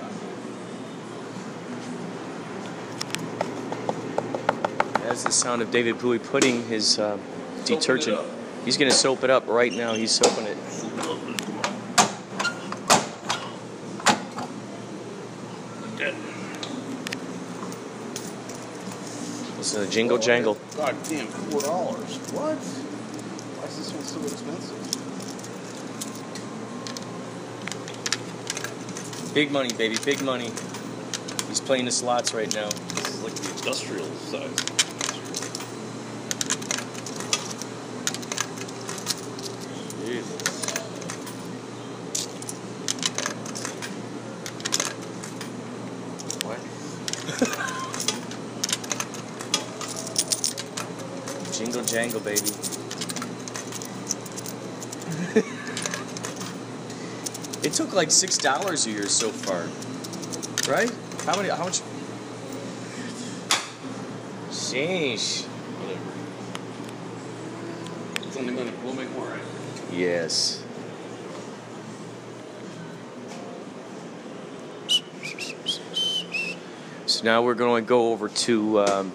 [5.04, 7.20] That's the sound of David Bowie putting his uh,
[7.66, 8.20] detergent.
[8.66, 9.94] He's gonna soap it up right now.
[9.94, 10.58] He's soaping it.
[19.60, 20.57] Listen to the jingle jangle.
[20.78, 22.18] God damn, four dollars.
[22.34, 22.56] What?
[23.58, 24.78] Why is this one so expensive?
[29.34, 30.52] Big money, baby, big money.
[31.48, 32.70] He's playing the slots right now.
[32.70, 34.77] This is like the industrial size.
[51.58, 52.38] Jingle jangle, baby.
[57.64, 59.64] it took like six dollars a year so far,
[60.72, 60.92] right?
[61.26, 61.50] How many?
[61.50, 61.82] How much?
[64.52, 65.46] Sheesh.
[65.46, 66.00] Whatever.
[68.28, 68.72] It's only money.
[68.84, 69.42] We'll make more, right?
[69.92, 70.64] Yes.
[77.08, 78.80] So now we're going to go over to.
[78.82, 79.12] Um,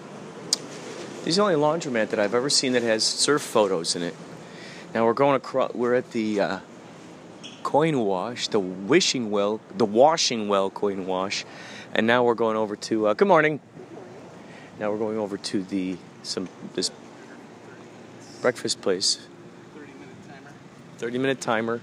[1.23, 4.17] this is the only laundromat that I've ever seen that has surf photos in it.
[4.93, 5.73] Now we're going across.
[5.73, 6.59] We're at the uh,
[7.63, 11.45] coin wash, the wishing well, the washing well coin wash,
[11.95, 13.07] and now we're going over to.
[13.07, 13.61] Uh, good morning.
[14.81, 16.91] Now we're going over to the some this
[18.41, 19.25] breakfast place.
[19.77, 20.51] 30 minute timer.
[20.99, 21.81] 30 minute timer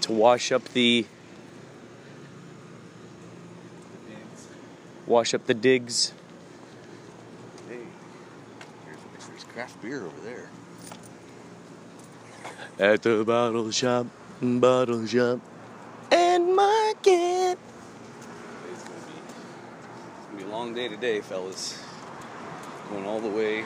[0.00, 1.06] to wash up the
[5.06, 6.12] wash up the digs
[7.68, 7.78] Hey,
[8.84, 10.48] here's, there's craft beer over there.
[12.92, 14.06] at the bottle shop
[14.42, 15.38] bottle shop
[16.10, 21.80] and market It's gonna be, it's gonna be a long day today, fellas.
[22.90, 23.64] Going all the way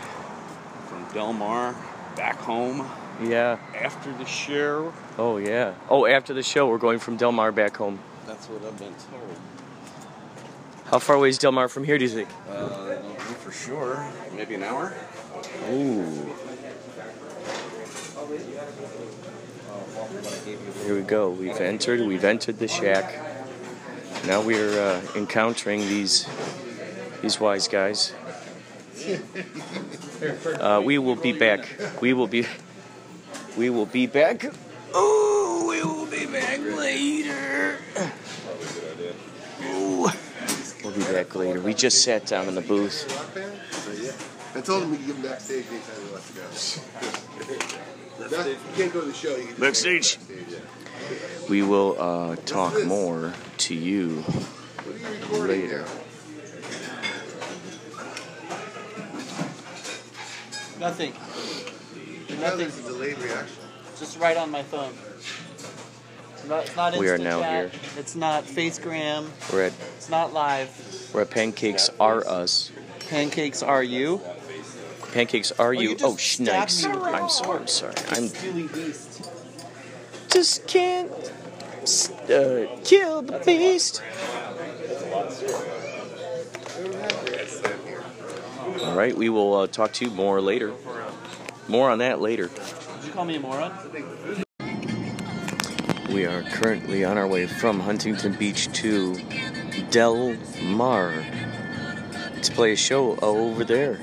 [0.89, 1.75] from Del Mar
[2.17, 2.89] back home
[3.23, 4.93] yeah after the show.
[5.19, 8.65] oh yeah oh after the show we're going from del mar back home That's what
[8.65, 9.37] I've been told.
[10.87, 12.97] how far away is del mar from here do you think Uh,
[13.41, 14.05] for sure.
[14.37, 14.93] Maybe an hour.
[15.71, 16.35] Ooh.
[20.85, 21.31] Here we go.
[21.31, 22.01] We've entered.
[22.01, 23.15] We've entered the shack.
[24.27, 26.27] Now we're uh, encountering these
[27.23, 28.15] these wise guys.
[30.61, 31.67] Uh, we will be back.
[32.01, 32.47] We will be.
[33.57, 34.45] We will be back.
[34.95, 37.79] Oh, we will be back later.
[39.65, 40.09] Ooh.
[40.85, 41.61] We'll be back later.
[41.61, 43.05] We just sat down in the booth.
[44.59, 47.61] I told him we could give him backstage anytime he wants to
[48.29, 48.37] go.
[48.37, 49.37] Not- you can't go to the show.
[49.37, 50.17] You can Backstage.
[50.19, 51.49] backstage, yeah.
[51.49, 55.85] We will uh, talk more to you What are you later.
[60.81, 61.13] Nothing.
[62.41, 62.51] now?
[62.51, 63.57] Now there's a delayed reaction.
[63.99, 64.93] Just right on my phone.
[66.35, 67.71] It's not, it's not We are now chat.
[67.73, 67.81] here.
[67.97, 69.29] It's not Facegram.
[69.53, 71.11] We're at It's not live.
[71.15, 72.71] we're at Pancakes R Us.
[73.09, 74.21] Pancakes are you?
[75.19, 75.97] Pancakes are you you?
[76.05, 76.85] Oh, stabbed snipes!
[76.85, 77.59] me with I'm sorry.
[77.59, 77.95] I'm sorry.
[78.11, 79.29] I'm Steely beast.
[80.31, 84.01] just can't uh, kill the beast.
[88.85, 90.73] All right, we will uh, talk to you more later.
[91.67, 92.47] More on that later.
[92.47, 93.73] Did you call me a moron?
[96.13, 99.17] We are currently on our way from Huntington Beach to
[99.91, 101.13] Del Mar
[102.41, 103.99] to play a show over there.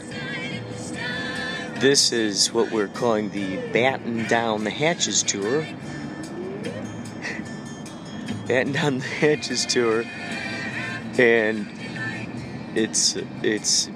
[1.80, 5.62] This is what we're calling the Batten Down the Hatches tour.
[8.48, 10.06] Batten Down the Hatches tour,
[11.18, 11.68] and
[12.76, 13.90] it's it's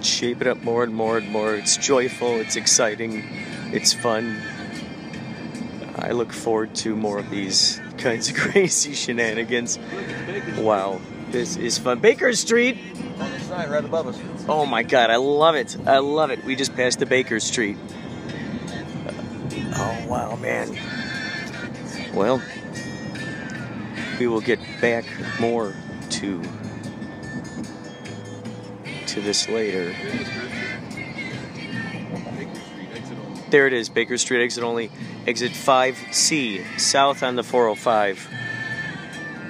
[0.00, 1.56] shaping up more and more and more.
[1.56, 2.36] It's joyful.
[2.36, 3.24] It's exciting.
[3.72, 4.40] It's fun.
[5.96, 9.80] I look forward to more of these kinds of crazy shenanigans.
[10.56, 11.00] Wow,
[11.32, 11.98] this is fun.
[11.98, 12.78] Baker Street.
[13.48, 14.20] Sign right above us.
[14.46, 15.74] Oh my God, I love it.
[15.86, 16.44] I love it.
[16.44, 17.78] We just passed the Baker Street.
[19.74, 20.76] Oh wow, man.
[22.12, 22.42] Well,
[24.20, 25.06] we will get back
[25.40, 25.74] more
[26.10, 26.42] to
[29.06, 29.94] to this later.
[33.48, 34.90] There it is, Baker Street, exit only,
[35.26, 38.37] exit 5C, south on the 405.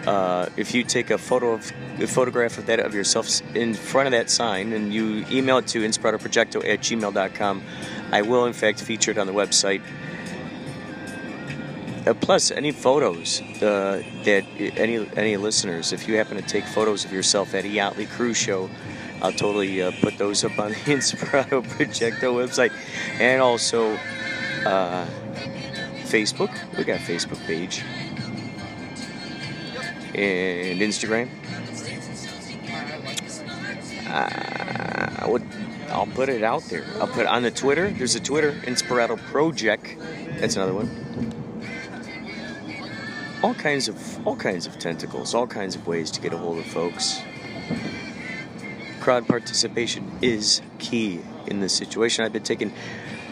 [0.08, 4.06] Uh, if you take a photo of a photograph of that of yourself in front
[4.06, 7.62] of that sign and you email it to inspiratoprojecto at gmail.com,
[8.10, 9.82] I will in fact feature it on the website.
[12.06, 14.46] Uh, plus, any photos uh, that
[14.78, 18.38] any any listeners, if you happen to take photos of yourself at a Yachtley Crew's
[18.38, 18.70] Show,
[19.20, 22.72] I'll totally uh, put those up on the Inspirato Projecto website,
[23.20, 23.92] and also
[24.64, 25.06] uh,
[26.04, 26.56] Facebook.
[26.78, 27.84] We got a Facebook page
[30.18, 31.28] and Instagram.
[34.08, 35.46] Uh, I would,
[35.90, 36.84] I'll put it out there.
[37.00, 37.90] I'll put on the Twitter.
[37.90, 39.96] There's a Twitter, Inspirato Project.
[40.40, 40.88] That's another one.
[43.42, 46.58] All kinds of all kinds of tentacles, all kinds of ways to get a hold
[46.58, 47.20] of folks.
[48.98, 52.24] Crowd participation is key in this situation.
[52.24, 52.72] I've been taking.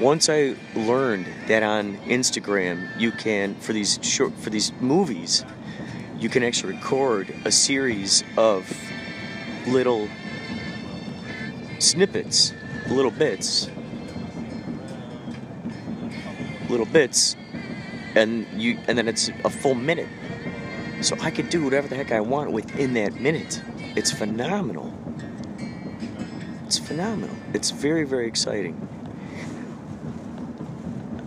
[0.00, 5.44] Once I learned that on Instagram you can for these short for these movies,
[6.18, 8.70] you can actually record a series of
[9.68, 10.08] little
[11.78, 12.52] snippets,
[12.88, 13.68] little bits,
[16.68, 17.36] little bits,
[18.14, 20.08] and you and then it's a full minute.
[21.02, 23.62] So I could do whatever the heck I want within that minute.
[23.96, 24.94] It's phenomenal.
[26.64, 27.36] It's phenomenal.
[27.52, 28.88] It's very very exciting.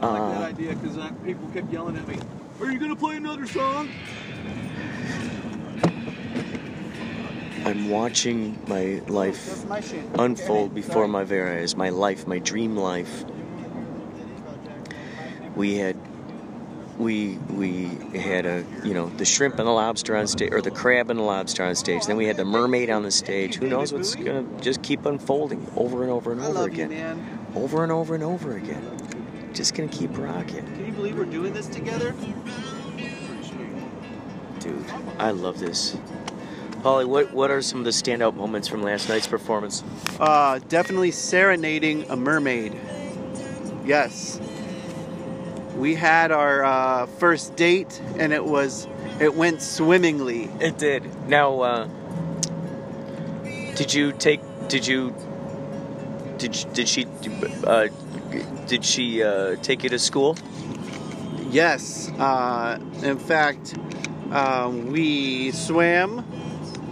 [0.02, 2.18] I like Uh, that idea because people kept yelling at me.
[2.62, 3.90] Are you gonna play another song?
[7.70, 10.04] I'm watching my life That's my shit.
[10.18, 11.76] unfold before my very eyes.
[11.76, 13.24] My life, my dream life.
[15.56, 15.96] We had,
[16.98, 17.86] we we
[18.18, 21.20] had a you know the shrimp and the lobster on stage, or the crab and
[21.20, 22.06] the lobster on stage.
[22.08, 23.56] Then we had the mermaid on the stage.
[23.56, 27.84] Who knows what's gonna just keep unfolding over and over and over you, again, over
[27.84, 28.84] and over and over again.
[29.54, 32.16] Just gonna keep rocking, Can you believe we're doing this together?
[34.60, 34.86] dude.
[35.20, 35.98] I love this.
[36.82, 39.84] Holly, what what are some of the standout moments from last night's performance?
[40.20, 42.74] Uh, definitely serenading a mermaid.
[43.86, 44.40] Yes.
[45.76, 48.88] We had our uh, first date, and it was
[49.20, 50.50] it went swimmingly.
[50.60, 51.04] It did.
[51.28, 51.88] Now, uh,
[53.76, 54.42] did you take?
[54.70, 55.14] Did you?
[56.38, 57.06] Did you- did she?
[57.66, 57.88] Uh,
[58.68, 60.38] did she uh, take you to school?
[61.50, 62.10] Yes.
[62.18, 63.76] Uh, in fact,
[64.32, 66.24] um, we swam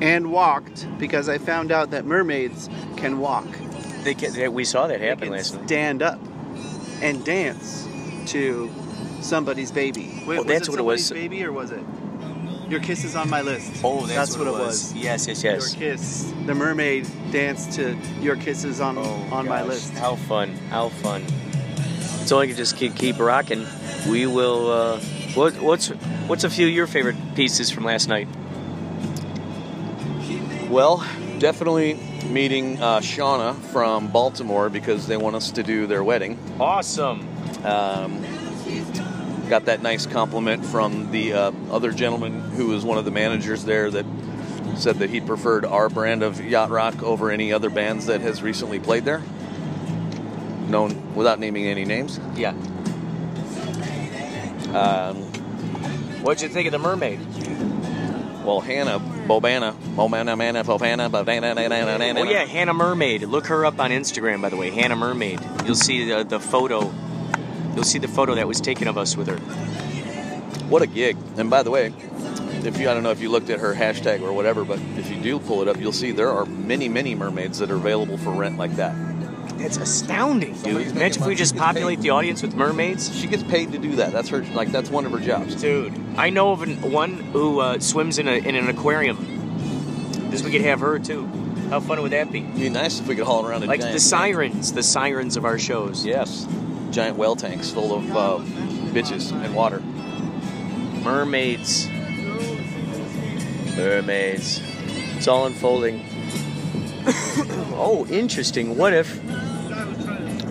[0.02, 3.48] and walked because I found out that mermaids can walk.
[4.04, 5.66] They can, we saw that They happen last night.
[5.68, 6.20] stand up
[7.02, 7.88] and dance
[8.28, 8.72] to
[9.22, 10.24] somebody's baby.
[10.26, 11.12] Wait, was that's it what it was.
[11.12, 11.82] Baby, or was it?
[12.70, 13.82] Your kiss is on my list.
[13.84, 14.94] Oh, that's, what, it was.
[14.94, 15.74] Yes, yes, yes.
[15.74, 16.34] Your kiss.
[16.46, 19.94] The mermaid danced to your kisses on Oh, on my list.
[19.94, 20.50] How fun!
[20.70, 21.26] How fun!
[22.26, 23.66] So I can just keep keep rocking.
[24.10, 24.70] We will.
[24.70, 25.00] Uh,
[25.34, 25.88] what what's
[26.28, 28.28] what's a few of your favorite pieces from last night?
[30.70, 31.06] Well,
[31.40, 31.94] definitely
[32.30, 36.38] meeting uh, Shauna from Baltimore because they want us to do their wedding.
[36.60, 37.22] Awesome.
[37.64, 38.22] Um,
[39.48, 43.64] got that nice compliment from the uh, other gentleman who was one of the managers
[43.64, 44.06] there that
[44.76, 48.44] said that he preferred our brand of yacht rock over any other bands that has
[48.44, 49.24] recently played there.
[50.68, 52.20] Known without naming any names.
[52.36, 52.52] Yeah.
[54.74, 55.24] Um,
[56.22, 57.22] What'd you think of the mermaid?
[58.44, 63.24] Well, Hannah, Bobana, Bobana, Mana, Bobana, Bobana, Oh yeah, Hannah Mermaid.
[63.24, 64.72] Look her up on Instagram, by the way.
[64.72, 65.42] Hannah Mermaid.
[65.66, 66.94] You'll see the, the photo.
[67.76, 69.38] You'll see the photo that was taken of us with her.
[70.68, 71.18] What a gig!
[71.36, 71.94] And by the way,
[72.64, 75.10] if you I don't know if you looked at her hashtag or whatever, but if
[75.12, 78.18] you do pull it up, you'll see there are many, many mermaids that are available
[78.18, 78.96] for rent like that.
[79.58, 80.88] That's astounding, dude.
[80.88, 82.04] Imagine if we just populate paid.
[82.04, 83.16] the audience with mermaids.
[83.18, 84.12] She gets paid to do that.
[84.12, 85.56] That's her like that's one of her jobs.
[85.56, 89.18] Dude, I know of an, one who uh, swims in, a, in an aquarium.
[90.30, 91.26] This we could have her too.
[91.70, 92.42] How fun would that be?
[92.42, 95.36] It'd be nice if we could haul around a Like giant the sirens, the sirens
[95.36, 96.06] of our shows.
[96.06, 96.48] Yes,
[96.92, 98.38] giant well tanks full of uh,
[98.94, 99.82] bitches and water.
[101.04, 101.90] Mermaids.
[103.76, 104.62] Mermaids.
[105.18, 106.06] It's all unfolding.
[107.76, 108.78] oh, interesting.
[108.78, 109.20] What if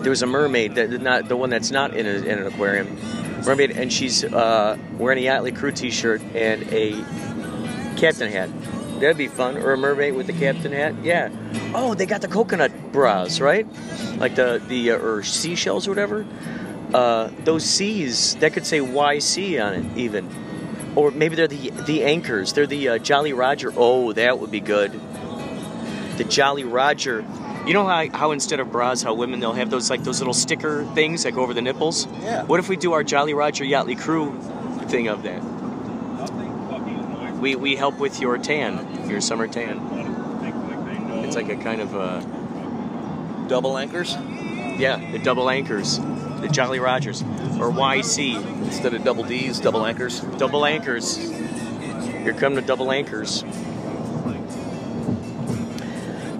[0.01, 2.97] there was a mermaid that not the one that's not in, a, in an aquarium,
[3.45, 6.91] mermaid, and she's uh, wearing a Yachtley Crew T-shirt and a
[7.97, 8.49] captain hat.
[8.99, 9.57] That'd be fun.
[9.57, 10.95] Or a mermaid with a captain hat.
[11.03, 11.29] Yeah.
[11.75, 13.67] Oh, they got the coconut bras, right?
[14.17, 16.25] Like the the uh, or seashells or whatever.
[16.93, 20.29] Uh, those C's that could say YC on it, even.
[20.95, 22.53] Or maybe they're the the anchors.
[22.53, 23.71] They're the uh, Jolly Roger.
[23.75, 24.99] Oh, that would be good.
[26.17, 27.23] The Jolly Roger.
[27.67, 30.33] You know how, how instead of bras, how women they'll have those like those little
[30.33, 32.07] sticker things that go over the nipples.
[32.21, 32.43] Yeah.
[32.43, 34.39] What if we do our Jolly Roger Yachtley Crew
[34.87, 35.41] thing of that?
[37.39, 39.79] We we help with your tan, your summer tan.
[41.25, 42.21] It's like a kind of uh
[43.47, 44.15] Double anchors
[44.77, 50.21] yeah, the double anchors, the Jolly Rogers, or YC, instead of double D's, double anchors.
[50.37, 51.17] double anchors.
[51.17, 53.43] Here come the double anchors.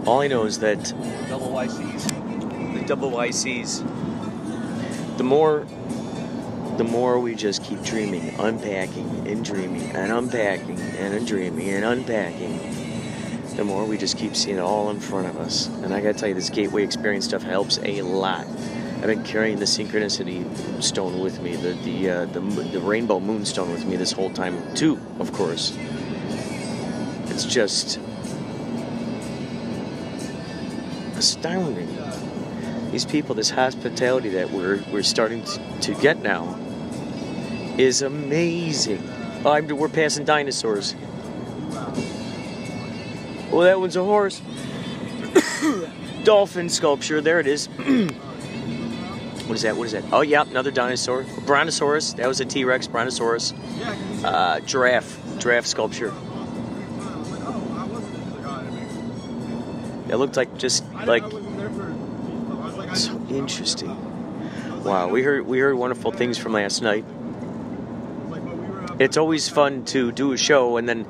[0.08, 0.82] All I know is that
[1.28, 2.80] Double YCs.
[2.80, 5.18] the double YCs.
[5.18, 5.68] The more,
[6.78, 12.58] the more we just keep dreaming, unpacking and dreaming and unpacking and dreaming and unpacking.
[13.58, 15.68] The more we just keep seeing it all in front of us.
[15.68, 18.48] And I gotta tell you, this gateway experience stuff helps a lot.
[18.48, 23.74] I've been carrying the synchronicity stone with me, the the uh, the, the rainbow moonstone
[23.74, 25.02] with me this whole time too.
[25.20, 25.78] Of course,
[27.26, 28.00] it's just
[31.18, 31.90] astounding.
[32.92, 36.58] These people, this hospitality that we're we're starting to, to get now,
[37.78, 39.04] is amazing.
[39.44, 40.96] Oh, I'm, we're passing dinosaurs.
[43.52, 44.42] Well, that one's a horse.
[46.24, 47.22] Dolphin sculpture.
[47.22, 47.68] There it is.
[49.48, 49.78] what is that?
[49.78, 50.04] What is that?
[50.12, 51.24] Oh, yeah, another dinosaur.
[51.46, 52.14] Brontosaurus.
[52.14, 52.88] That was a T Rex.
[52.88, 53.54] Brontosaurus.
[54.24, 55.40] Uh, giraffe.
[55.40, 56.14] Giraffe sculpture.
[60.10, 61.24] It looked like just like
[62.96, 63.96] so interesting.
[64.84, 67.06] Wow, we heard we heard wonderful things from last night.
[69.00, 71.06] It's always fun to do a show and then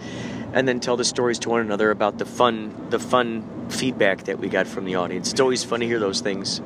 [0.54, 4.40] and then tell the stories to one another about the fun the fun feedback that
[4.40, 5.32] we got from the audience.
[5.32, 6.60] It's always fun to hear those things.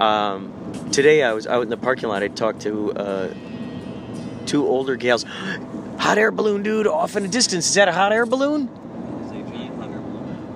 [0.00, 0.52] Um,
[0.92, 2.22] today I was out in the parking lot.
[2.22, 3.34] I talked to uh,
[4.46, 5.24] two older gals.
[5.98, 7.68] Hot air balloon, dude, off in the distance.
[7.68, 8.70] Is that a hot air balloon?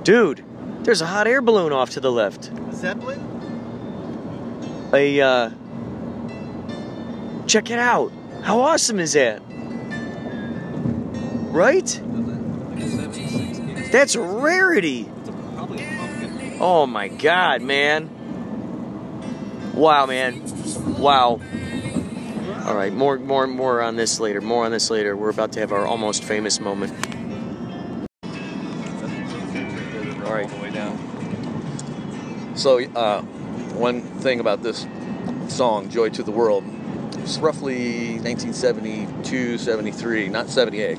[0.05, 0.45] Dude,
[0.85, 2.51] there's a hot air balloon off to the left.
[2.51, 3.19] A Zeppelin?
[4.93, 5.51] A uh
[7.47, 8.13] check it out.
[8.43, 9.41] How awesome is that?
[11.51, 12.01] Right?
[13.91, 15.09] That's a rarity.
[16.61, 18.11] Oh my god, man.
[19.75, 20.43] Wow, man.
[20.99, 21.41] Wow.
[22.67, 24.43] All right, more more more on this later.
[24.43, 25.17] More on this later.
[25.17, 26.93] We're about to have our almost famous moment.
[32.55, 33.23] So, uh,
[33.73, 34.87] one thing about this
[35.49, 36.65] song, Joy to the World,
[37.19, 40.99] it's roughly 1972, 73, not 78.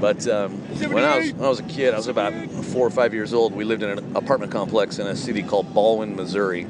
[0.00, 0.52] But um,
[0.92, 2.32] when, I was, when I was a kid, I was about
[2.66, 3.54] four or five years old.
[3.54, 6.64] We lived in an apartment complex in a city called Ballwin, Missouri.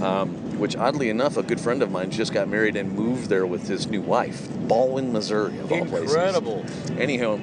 [0.00, 3.46] Um, which, oddly enough, a good friend of mine just got married and moved there
[3.46, 4.48] with his new wife.
[4.68, 6.14] Ballwin, Missouri, of all places.
[6.14, 6.64] Incredible.
[6.98, 7.40] Anyhow,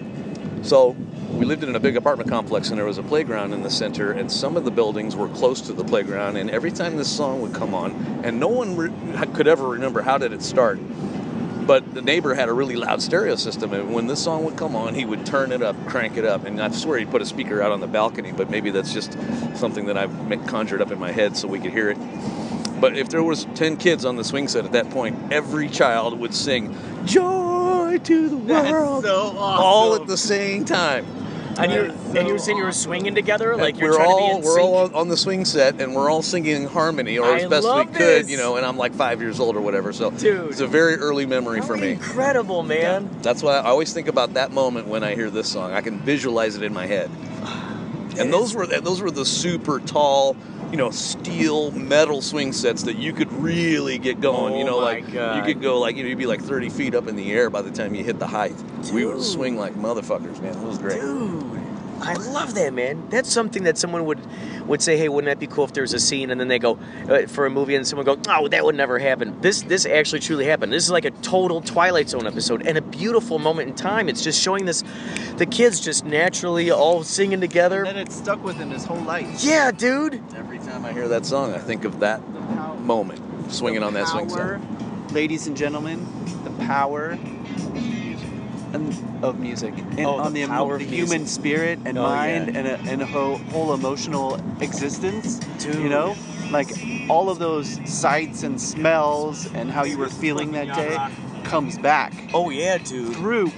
[0.62, 0.96] so
[1.42, 4.12] we lived in a big apartment complex and there was a playground in the center
[4.12, 7.42] and some of the buildings were close to the playground and every time this song
[7.42, 8.92] would come on and no one re-
[9.34, 10.80] could ever remember how did it start
[11.66, 14.76] but the neighbor had a really loud stereo system and when this song would come
[14.76, 17.26] on he would turn it up crank it up and i swear he'd put a
[17.26, 19.14] speaker out on the balcony but maybe that's just
[19.56, 20.14] something that i've
[20.46, 21.98] conjured up in my head so we could hear it
[22.80, 26.20] but if there was 10 kids on the swing set at that point every child
[26.20, 31.04] would sing joy to the world so all at the same time.
[31.58, 34.20] And you and you were saying you were swinging together, like you're we're trying all
[34.20, 34.66] to be in we're sync.
[34.66, 37.64] all on- the swing set and we're all singing in harmony or I as best
[37.64, 38.30] we love could, this.
[38.30, 38.56] you know.
[38.56, 40.52] And I'm like five years old or whatever, so Dude.
[40.52, 41.91] it's a very early memory for me.
[41.91, 43.10] Incredible, man.
[43.22, 45.74] That's why I always think about that moment when I hear this song.
[45.74, 47.10] I can visualize it in my head.
[48.18, 50.36] And those were those were the super tall,
[50.72, 54.55] you know, steel metal swing sets that you could really get going.
[54.55, 55.36] you Oh know, like God.
[55.36, 57.49] you could go like you know you'd be like 30 feet up in the air
[57.49, 58.55] by the time you hit the height.
[58.93, 60.55] We would swing like motherfuckers, man.
[60.57, 61.01] It was great.
[61.01, 61.51] Dude,
[62.02, 63.10] I love that, man.
[63.10, 64.20] That's something that someone would
[64.68, 66.60] would say, "Hey, wouldn't that be cool if there was a scene?" And then they
[66.60, 66.80] go
[67.10, 70.20] uh, for a movie, and someone go, "Oh, that would never happen." This this actually
[70.20, 70.74] truly happened.
[70.74, 74.10] This is like a total Twilight Zone episode and a beautiful moment in time.
[74.10, 74.84] It's just showing this,
[75.38, 77.84] the kids just naturally all singing together.
[77.86, 79.43] And then it stuck with him his whole life.
[79.43, 80.22] Yeah, dude.
[80.36, 82.22] Every time I hear that song, I think of that
[82.80, 85.14] moment, swinging on that swing power, set.
[85.14, 86.06] Ladies and gentlemen,
[86.43, 87.18] the power
[88.74, 91.09] and, of music and Oh, on the, emo- power of the music.
[91.09, 92.59] human spirit and Oh, mind yeah.
[92.59, 95.39] and a, and a whole, whole emotional existence.
[95.65, 96.15] You know,
[96.51, 96.69] like
[97.09, 100.97] all of those sights and smells and how you were feeling that day
[101.43, 103.15] comes back Oh yeah, dude.
[103.15, 103.51] through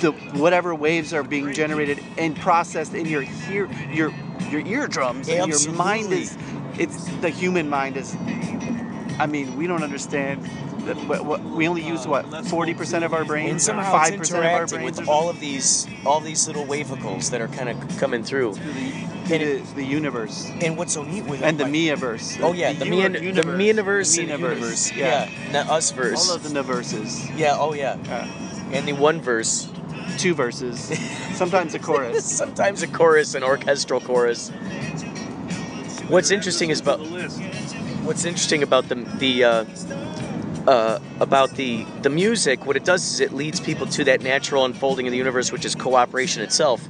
[0.00, 4.12] the whatever waves are being generated and processed in your hear your
[4.50, 6.36] your eardrums and your mind is
[6.78, 8.14] it's the human mind is
[9.18, 13.24] I mean we don't understand that what, what we only use what 40% of our
[13.24, 16.20] brains And somehow five it's percent of our interacting brains with all of these all
[16.20, 18.54] these little wavicles that are kind of coming through.
[18.54, 18.74] something.
[19.28, 21.72] the, the, universe And what's so neat with it, and the like-
[22.40, 23.22] Oh yeah, the, the me uni- and the
[23.66, 24.92] universe, the and Universe, universe.
[24.92, 25.30] yeah.
[25.52, 26.28] Yeah, us verse.
[26.28, 27.96] all of the Naverses Yeah, oh yeah.
[28.04, 28.28] Yeah.
[28.72, 29.68] And the one verse.
[30.18, 30.78] two verses
[31.36, 34.50] sometimes a chorus Sometimes a chorus, an orchestral chorus.
[36.08, 37.00] What's interesting is about
[38.04, 39.64] what's interesting about the the uh,
[40.66, 42.66] uh, about the the music.
[42.66, 45.64] What it does is it leads people to that natural unfolding of the universe, which
[45.64, 46.86] is cooperation itself.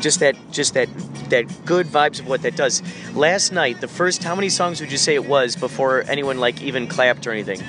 [0.00, 0.88] Just that, just that,
[1.28, 2.82] that good vibes of what that does.
[3.14, 6.62] Last night, the first, how many songs would you say it was before anyone like
[6.62, 7.60] even clapped or anything?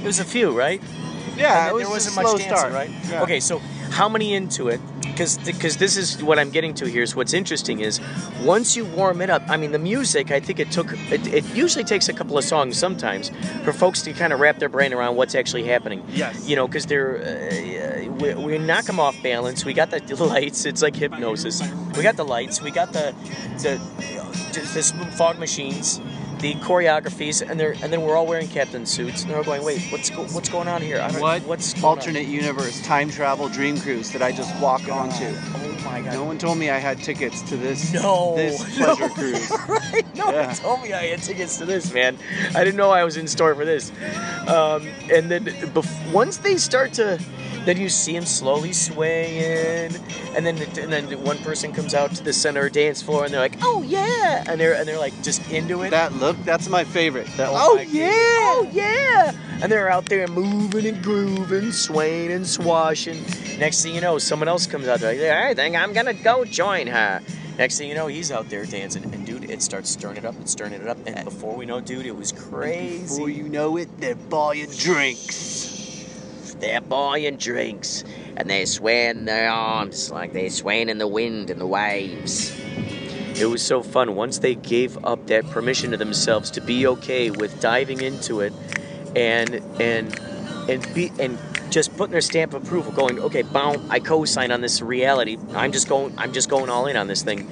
[0.00, 0.80] It was a few, right?
[1.36, 2.90] yeah it was there wasn't a much dancing, start right?
[3.08, 3.22] Yeah.
[3.22, 3.58] Okay, so
[3.90, 4.80] how many into it?
[5.04, 7.02] Because because this is what I'm getting to here.
[7.02, 8.00] Is what's interesting is
[8.42, 9.42] once you warm it up.
[9.48, 10.30] I mean, the music.
[10.30, 10.92] I think it took.
[11.10, 13.30] It, it usually takes a couple of songs sometimes
[13.64, 16.04] for folks to kind of wrap their brain around what's actually happening.
[16.08, 16.48] Yes.
[16.48, 19.64] You know, because they're uh, we, we knock them off balance.
[19.64, 20.64] We got the lights.
[20.64, 21.62] It's like hypnosis.
[21.96, 22.60] We got the lights.
[22.62, 23.14] We got the
[23.58, 23.80] the
[24.52, 26.00] the fog machines.
[26.44, 29.64] The choreographies, and they're and then we're all wearing captain suits, and they're all going,
[29.64, 31.00] "Wait, what's go, what's going on here?
[31.00, 34.54] I don't, what what's going on?" alternate universe time travel dream cruise did I just
[34.60, 35.24] walk onto?
[35.24, 36.12] Oh my god.
[36.12, 38.36] No one told me I had tickets to this No.
[38.36, 38.94] this no.
[39.14, 39.50] cruise.
[39.68, 40.04] right?
[40.14, 40.48] No Yeah.
[40.48, 42.18] one told me I had tickets to this, man.
[42.54, 43.90] I didn't know I was in store for this.
[44.46, 47.18] Um, and then bef- once they start to,
[47.64, 49.94] then you see them slowly swaying,
[50.36, 53.40] and then and then one person comes out to the center dance floor, and they're
[53.40, 55.90] like, "Oh yeah," and they're and they're like just into it.
[55.90, 57.26] That look, that's my favorite.
[57.36, 63.22] That Oh yeah, oh yeah, and they're out there moving and grooving, swaying and swashing.
[63.58, 65.12] Next thing you know, someone else comes out there.
[65.12, 67.22] Like, I think I'm gonna go join her.
[67.56, 70.34] Next thing you know, he's out there dancing, and dude, it starts stirring it up
[70.34, 70.98] and stirring it up.
[71.06, 73.02] And before we know, dude, it was crazy.
[73.02, 75.73] Before you know it, they're buying drinks.
[76.64, 78.04] They're buying drinks
[78.38, 82.58] and they're swaying their arms like they're swaying in the wind and the waves.
[83.38, 87.30] It was so fun once they gave up that permission to themselves to be okay
[87.30, 88.54] with diving into it
[89.14, 90.18] and and
[90.70, 91.38] and be and
[91.68, 95.70] just putting their stamp of approval going okay boom I co-sign on this reality I'm
[95.70, 97.46] just going I'm just going all in on this thing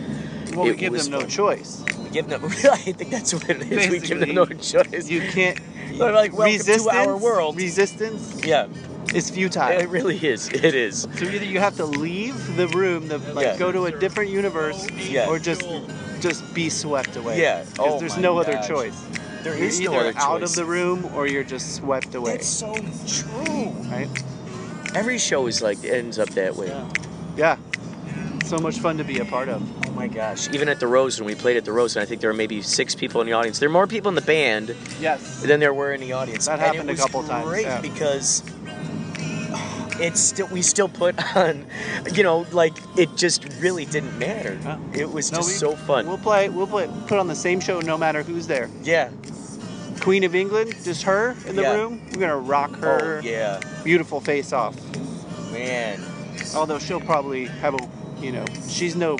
[0.55, 1.29] Well, we give was them no fun.
[1.29, 1.85] choice.
[2.03, 5.21] we give them I think that's what it is we give them no choice You
[5.21, 5.61] can't.
[5.99, 8.67] They're like welcome resistance, to our world Resistance yeah
[9.15, 9.71] is futile.
[9.79, 13.45] it really is it is So either you have to leave the room, the, like
[13.47, 13.57] Yeah.
[13.59, 15.29] go to a different universe, Yeah.
[15.29, 15.65] or just
[16.21, 17.41] just be swept away.
[17.41, 17.61] Yeah.
[17.63, 18.95] 'Cause Oh there's no other choice.
[19.43, 22.15] there You're is either no other out choice of the room or you're just swept
[22.15, 22.33] away.
[22.33, 22.73] that's so
[23.07, 24.09] true Right?
[24.95, 26.85] every show is like ends up that way Yeah.
[27.37, 27.57] yeah.
[28.45, 29.63] So much fun to be a part of.
[29.89, 30.49] Oh my gosh!
[30.53, 32.35] Even at the Rose, when we played at the Rose, and I think there were
[32.37, 33.59] maybe six people in the audience.
[33.61, 35.41] There are more people in the band Yes.
[35.43, 36.47] than there were in the audience.
[36.47, 37.81] That happened a couple times, Great yeah.
[37.81, 38.43] because
[40.03, 41.67] it's still we still put on,
[42.15, 44.59] you know, like it just really didn't matter.
[44.63, 44.79] Yeah.
[44.95, 46.07] It was No, just we- so fun.
[46.07, 46.49] We'll play.
[46.49, 48.69] We'll play, put on the same show no matter who's there.
[48.83, 49.11] yeah.
[50.01, 51.75] Queen of England, just her in the Yeah.
[51.75, 52.01] room.
[52.13, 54.75] We're gonna rock her Oh yeah, beautiful face off.
[55.53, 56.03] man.
[56.57, 57.89] Although she'll probably have a,
[58.21, 59.17] you know, she's no,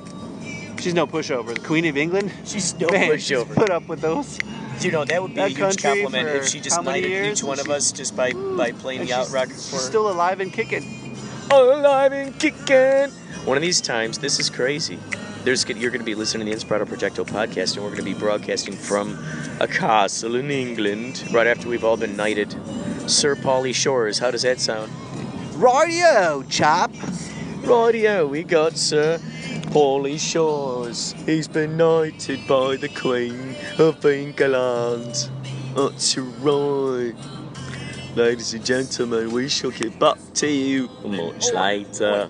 [0.81, 1.55] she's no pushover.
[1.55, 3.55] The Queen of England, She's no man, pushover.
[3.55, 4.39] Put up with those.
[4.83, 7.61] You know that would be That a huge compliment if she just knighted each one
[7.61, 11.17] of us just by by playing the out she's, rock she's still alive and kicking.
[11.53, 13.11] alive and kicking.
[13.45, 14.99] One of these times, this is crazy.
[15.45, 18.13] There's you're going to be listening to the Inspirato Projecto podcast, and we're going to
[18.13, 19.25] be broadcasting from
[19.61, 22.51] a castle in England right after we've all been knighted.
[23.09, 24.91] Sir Paulie Shores, how does that sound?
[25.55, 26.91] Radio, chap.
[27.63, 29.21] Rightio, we got Sir
[29.73, 31.15] Paulie Shores.
[31.25, 35.31] He's been knighted by the Queen of England.
[35.75, 37.15] That's right.
[38.15, 42.27] Ladies and gentlemen, we shall get back to you much oh, later.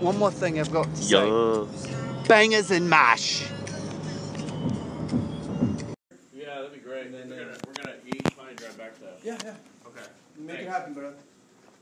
[0.00, 1.26] One more thing I've got to say.
[1.26, 1.64] Yeah.
[2.28, 3.48] Bangers and mash.
[6.34, 7.10] Yeah, that'd be great.
[7.10, 9.06] we're, gonna, we're gonna eat, probably drive back to.
[9.24, 9.54] Yeah, yeah.
[9.86, 10.02] Okay.
[10.36, 10.62] Make Thanks.
[10.62, 11.14] it happen, bro.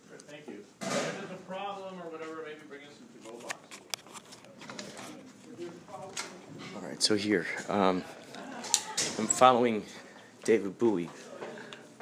[0.08, 0.64] Great, Thank you.
[0.82, 3.80] If there's a problem or whatever, maybe bring us some to-go boxes.
[6.76, 8.04] All right, so here, um,
[9.18, 9.84] I'm following
[10.44, 11.08] David Bowie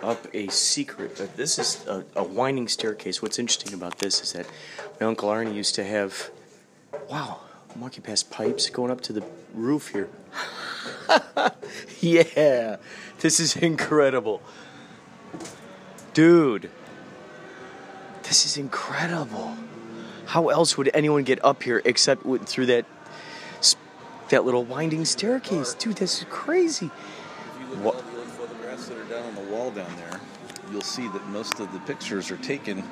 [0.03, 1.20] up a secret.
[1.20, 3.22] Uh, this is a, a winding staircase.
[3.22, 4.46] What's interesting about this is that
[5.01, 6.30] my uncle Arnie used to have.
[7.09, 7.40] Wow,
[7.72, 9.24] I'm walking past pipes going up to the
[9.55, 10.09] roof here.
[12.01, 12.76] yeah,
[13.20, 14.42] this is incredible,
[16.12, 16.70] dude.
[18.24, 19.57] This is incredible.
[20.26, 22.84] How else would anyone get up here except through that
[24.31, 25.74] that little winding staircase?
[25.74, 26.91] Dude, this is crazy.
[27.55, 29.91] If you look at all the old photographs that are down on the wall down
[29.97, 30.20] there,
[30.70, 32.83] you'll see that most of the pictures are taken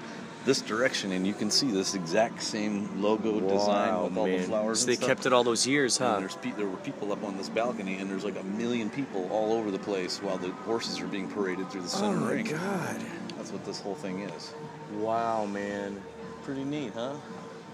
[0.44, 4.78] this direction, and you can see this exact same logo design with all the flowers.
[4.78, 5.08] So and they stuff.
[5.08, 6.20] kept it all those years, huh?
[6.20, 9.28] there's pe- there were people up on this balcony, and there's like a million people
[9.32, 12.30] all over the place while the horses are being paraded through the Oh center my
[12.32, 12.44] ring.
[12.46, 12.96] god.
[13.36, 14.54] That's what this whole thing is.
[14.98, 16.00] Wow, man.
[16.44, 17.14] Pretty neat, huh?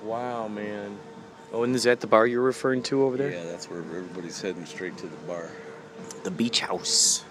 [0.02, 0.98] Wow, man.
[1.52, 3.30] Oh, and is that the bar you're referring to over there?
[3.30, 5.50] Yeah, that's where everybody's heading straight to the bar.
[6.24, 7.24] The beach house.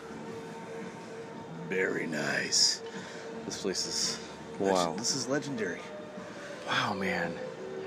[1.69, 2.81] Very nice.
[3.45, 4.19] This place is
[4.61, 4.93] Wow.
[4.97, 5.79] This is legendary.
[6.67, 7.33] Wow, man.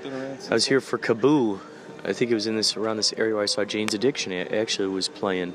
[0.05, 1.59] I was here for KAABOO.
[2.03, 4.31] I think it was in this around this area where I saw Jane's Addiction.
[4.31, 5.53] It actually was playing.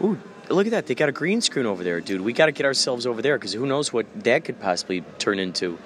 [0.00, 0.86] Ooh, look at that!
[0.86, 2.20] They got a green screen over there, dude.
[2.20, 5.38] We got to get ourselves over there because who knows what that could possibly turn
[5.38, 5.76] into.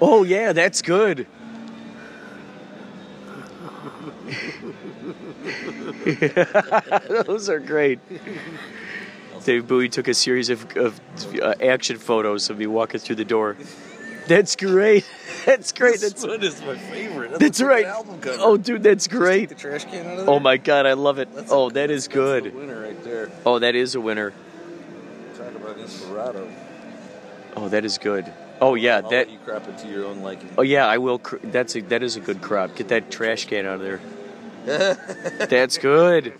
[0.00, 1.26] Oh yeah, that's good.
[7.26, 7.98] Those are great.
[9.44, 11.00] Dave Bowie took a series of, of
[11.40, 13.56] uh, action photos of me walking through the door.
[14.26, 15.08] That's great.
[15.46, 16.00] That's great.
[16.00, 17.30] This That's one is my favorite.
[17.30, 17.86] That's, that's right.
[17.86, 18.36] Cover.
[18.40, 19.48] Oh, dude, that's great.
[19.48, 20.30] the trash can out of there.
[20.34, 21.34] Oh my god, I love it.
[21.34, 22.54] That's Oh, a- that is good.
[22.54, 23.30] Winner right there.
[23.46, 24.34] Oh, that is a winner.
[25.38, 26.52] Talk about Inspirato.
[27.56, 28.30] Oh, that is good.
[28.60, 29.30] Oh yeah, I'll that.
[29.30, 30.50] you crop it to your own liking.
[30.58, 31.18] Oh yeah, I will.
[31.18, 32.74] Cr- that's a that is a good crop.
[32.74, 34.00] Get that trash can out of there.
[35.48, 36.34] That's good.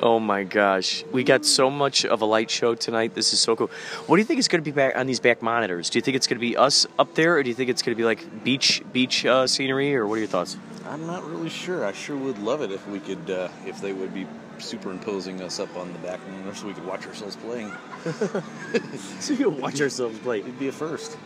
[0.00, 3.14] Oh my gosh, we got so much of a light show tonight.
[3.14, 3.70] This is so cool.
[4.06, 5.90] What do you think is going to be back on these back monitors?
[5.90, 7.82] Do you think it's going to be us up there, or do you think it's
[7.82, 10.56] going to be like beach beach uh, scenery, or what are your thoughts?
[10.86, 11.84] I'm not really sure.
[11.84, 14.26] I sure would love it if we could, uh, if they would be
[14.60, 17.70] superimposing us up on the back monitor so we could watch ourselves playing.
[19.20, 20.40] So you can watch ourselves play.
[20.40, 21.16] It'd be a first.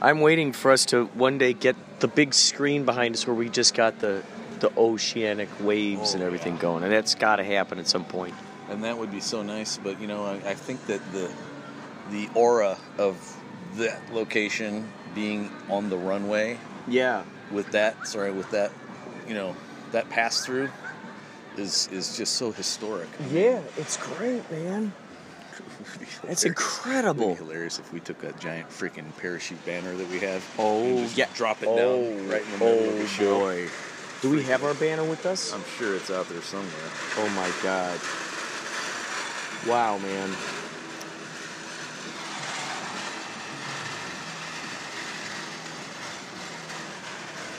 [0.00, 3.48] I'm waiting for us to one day get the big screen behind us where we
[3.48, 4.22] just got the
[4.60, 8.34] the oceanic waves and Oh, everything going, and that's got to happen at some point.
[8.68, 9.78] and that would be so nice.
[9.78, 11.30] But you know, I, I think that the
[12.10, 13.16] the aura of
[13.76, 17.22] that location being on the runway Yeah.
[17.50, 18.70] with that, sorry, with that,
[19.28, 19.54] you know,
[19.92, 20.70] that pass through
[21.58, 23.08] is is just so historic.
[23.30, 24.92] Yeah, it's great, man.
[26.22, 27.30] That's It'd incredible.
[27.30, 30.44] be hilarious if we took a giant freaking parachute banner that we have.
[30.58, 31.26] Oh, and just yeah.
[31.34, 33.38] drop it oh, down right in the middle of oh the show.
[33.38, 33.68] boy.
[34.20, 35.52] Do we have our banner with us?
[35.52, 36.72] I'm sure it's out there somewhere.
[37.18, 38.00] Oh my god.
[39.68, 40.30] Wow, man.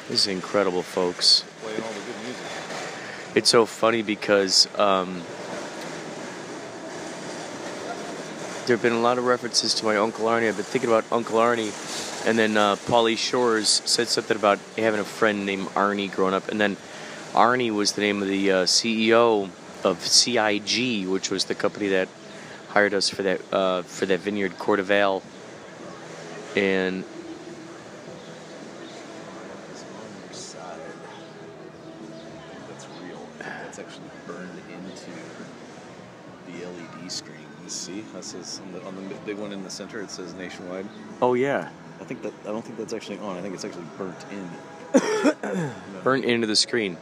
[0.10, 1.45] This is incredible, folks.
[1.62, 2.59] Playing all the good music.
[3.36, 5.22] It's so funny because um,
[8.66, 10.48] there have been a lot of references to my Uncle Arnie.
[10.48, 11.72] I've been thinking about Uncle Arnie,
[12.28, 16.50] and then uh, Paulie Shores said something about having a friend named Arnie growing up,
[16.50, 16.76] and then
[17.34, 19.50] Arnie was the name of the uh, CEO
[19.84, 22.08] of CIG, which was the company that
[22.70, 25.22] hired us for that uh, for that vineyard CordeValle,
[26.56, 27.04] and
[29.72, 30.80] It's on your side.
[32.68, 33.28] That's real.
[33.40, 35.12] That's actually burned into
[36.48, 37.38] the LED screen.
[37.64, 38.02] You see?
[38.14, 40.02] That says on the, on the big one in the center.
[40.02, 40.86] It says nationwide.
[41.22, 41.70] oh yeah,
[42.00, 43.38] I think that I don't think that's actually on.
[43.38, 44.50] I think it's actually burnt in.
[46.04, 46.98] burnt into the screen,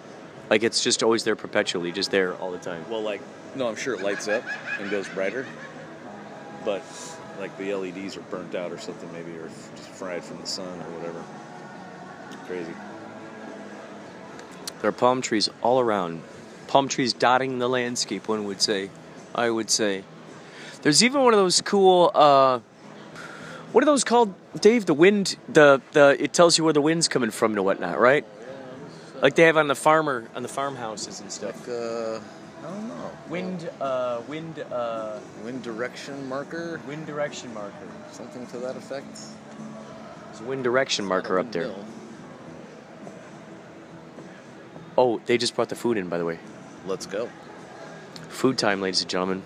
[0.50, 2.86] like it's just always there perpetually, just there all the time.
[2.90, 3.22] Well, like
[3.56, 4.44] no, I'm sure it lights up
[4.80, 5.46] and goes brighter,
[6.66, 6.84] but
[7.40, 10.68] like the LEDs are burnt out or something, maybe, or just fried from the sun
[10.68, 11.24] or whatever.
[12.46, 12.74] Crazy.
[14.82, 16.22] There are palm trees all around.
[16.68, 18.90] Palm trees dotting the landscape, one would say.
[19.34, 20.04] I would say.
[20.82, 22.60] There's even one of those cool uh
[23.74, 24.86] what are those called, Dave?
[24.86, 28.26] The wind the the it tells you where the wind's coming from and whatnot, right?
[29.22, 31.68] Like they have on the farmer on the farmhouses and stuff.
[31.68, 32.20] Uh,
[32.60, 33.12] I don't know.
[33.30, 37.88] Wind uh wind uh Wind direction marker, wind direction marker.
[38.12, 39.08] something to that effect.
[40.28, 41.74] There's a wind direction marker up there.
[44.98, 46.40] Oh, they just brought the food in by the way.
[46.86, 47.30] Let's go.
[48.30, 49.44] Food time, ladies and gentlemen.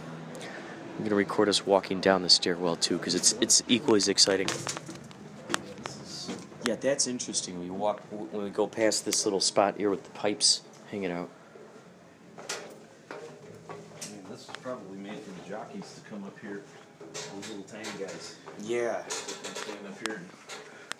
[1.01, 4.45] I'm gonna record us walking down the stairwell too, because it's it's equally as exciting.
[6.63, 7.59] Yeah, that's interesting.
[7.59, 11.27] We walk when we go past this little spot here with the pipes hanging out.
[12.37, 12.43] I
[14.11, 16.61] mean, this was probably made for the jockeys to come up here.
[17.11, 18.35] Those little tiny guys.
[18.61, 19.01] Yeah.
[19.07, 20.29] Stand up here and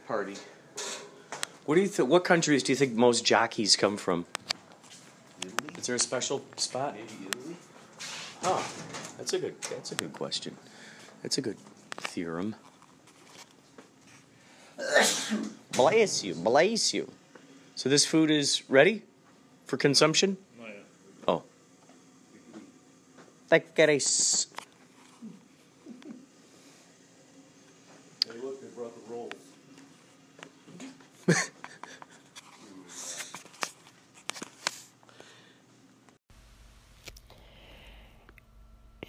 [0.08, 0.34] party.
[1.68, 2.10] What do you think?
[2.10, 4.26] What countries do you think most jockeys come from?
[5.42, 5.76] Italy?
[5.78, 6.96] Is there a special spot?
[6.96, 7.56] Maybe Italy?
[8.44, 8.68] Oh,
[9.22, 9.62] that's a good.
[9.70, 10.58] That's a good question.
[11.22, 11.58] That's a good
[11.92, 12.56] theorem.
[15.74, 17.08] Bless you, bless you.
[17.76, 19.04] So this food is ready
[19.68, 20.38] for consumption.
[21.28, 21.44] Oh.
[23.52, 24.48] Licorice.
[24.48, 24.64] Oh.
[28.26, 29.34] Hey, look, they brought the rolls.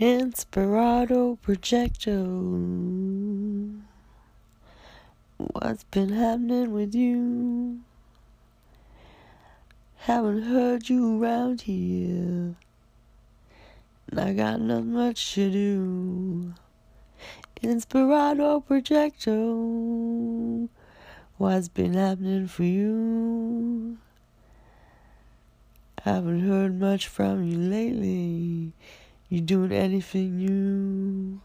[0.02, 2.18] Inspirato Projecto.
[5.36, 7.82] What's been happening with you?
[9.98, 12.56] Haven't heard you around here.
[14.10, 16.54] And I got not much to do.
[17.62, 20.68] Inspirado Projecto.
[21.36, 23.98] What's been happening for you?
[26.02, 28.72] Haven't heard much from you lately.
[29.32, 31.40] You doing anything new?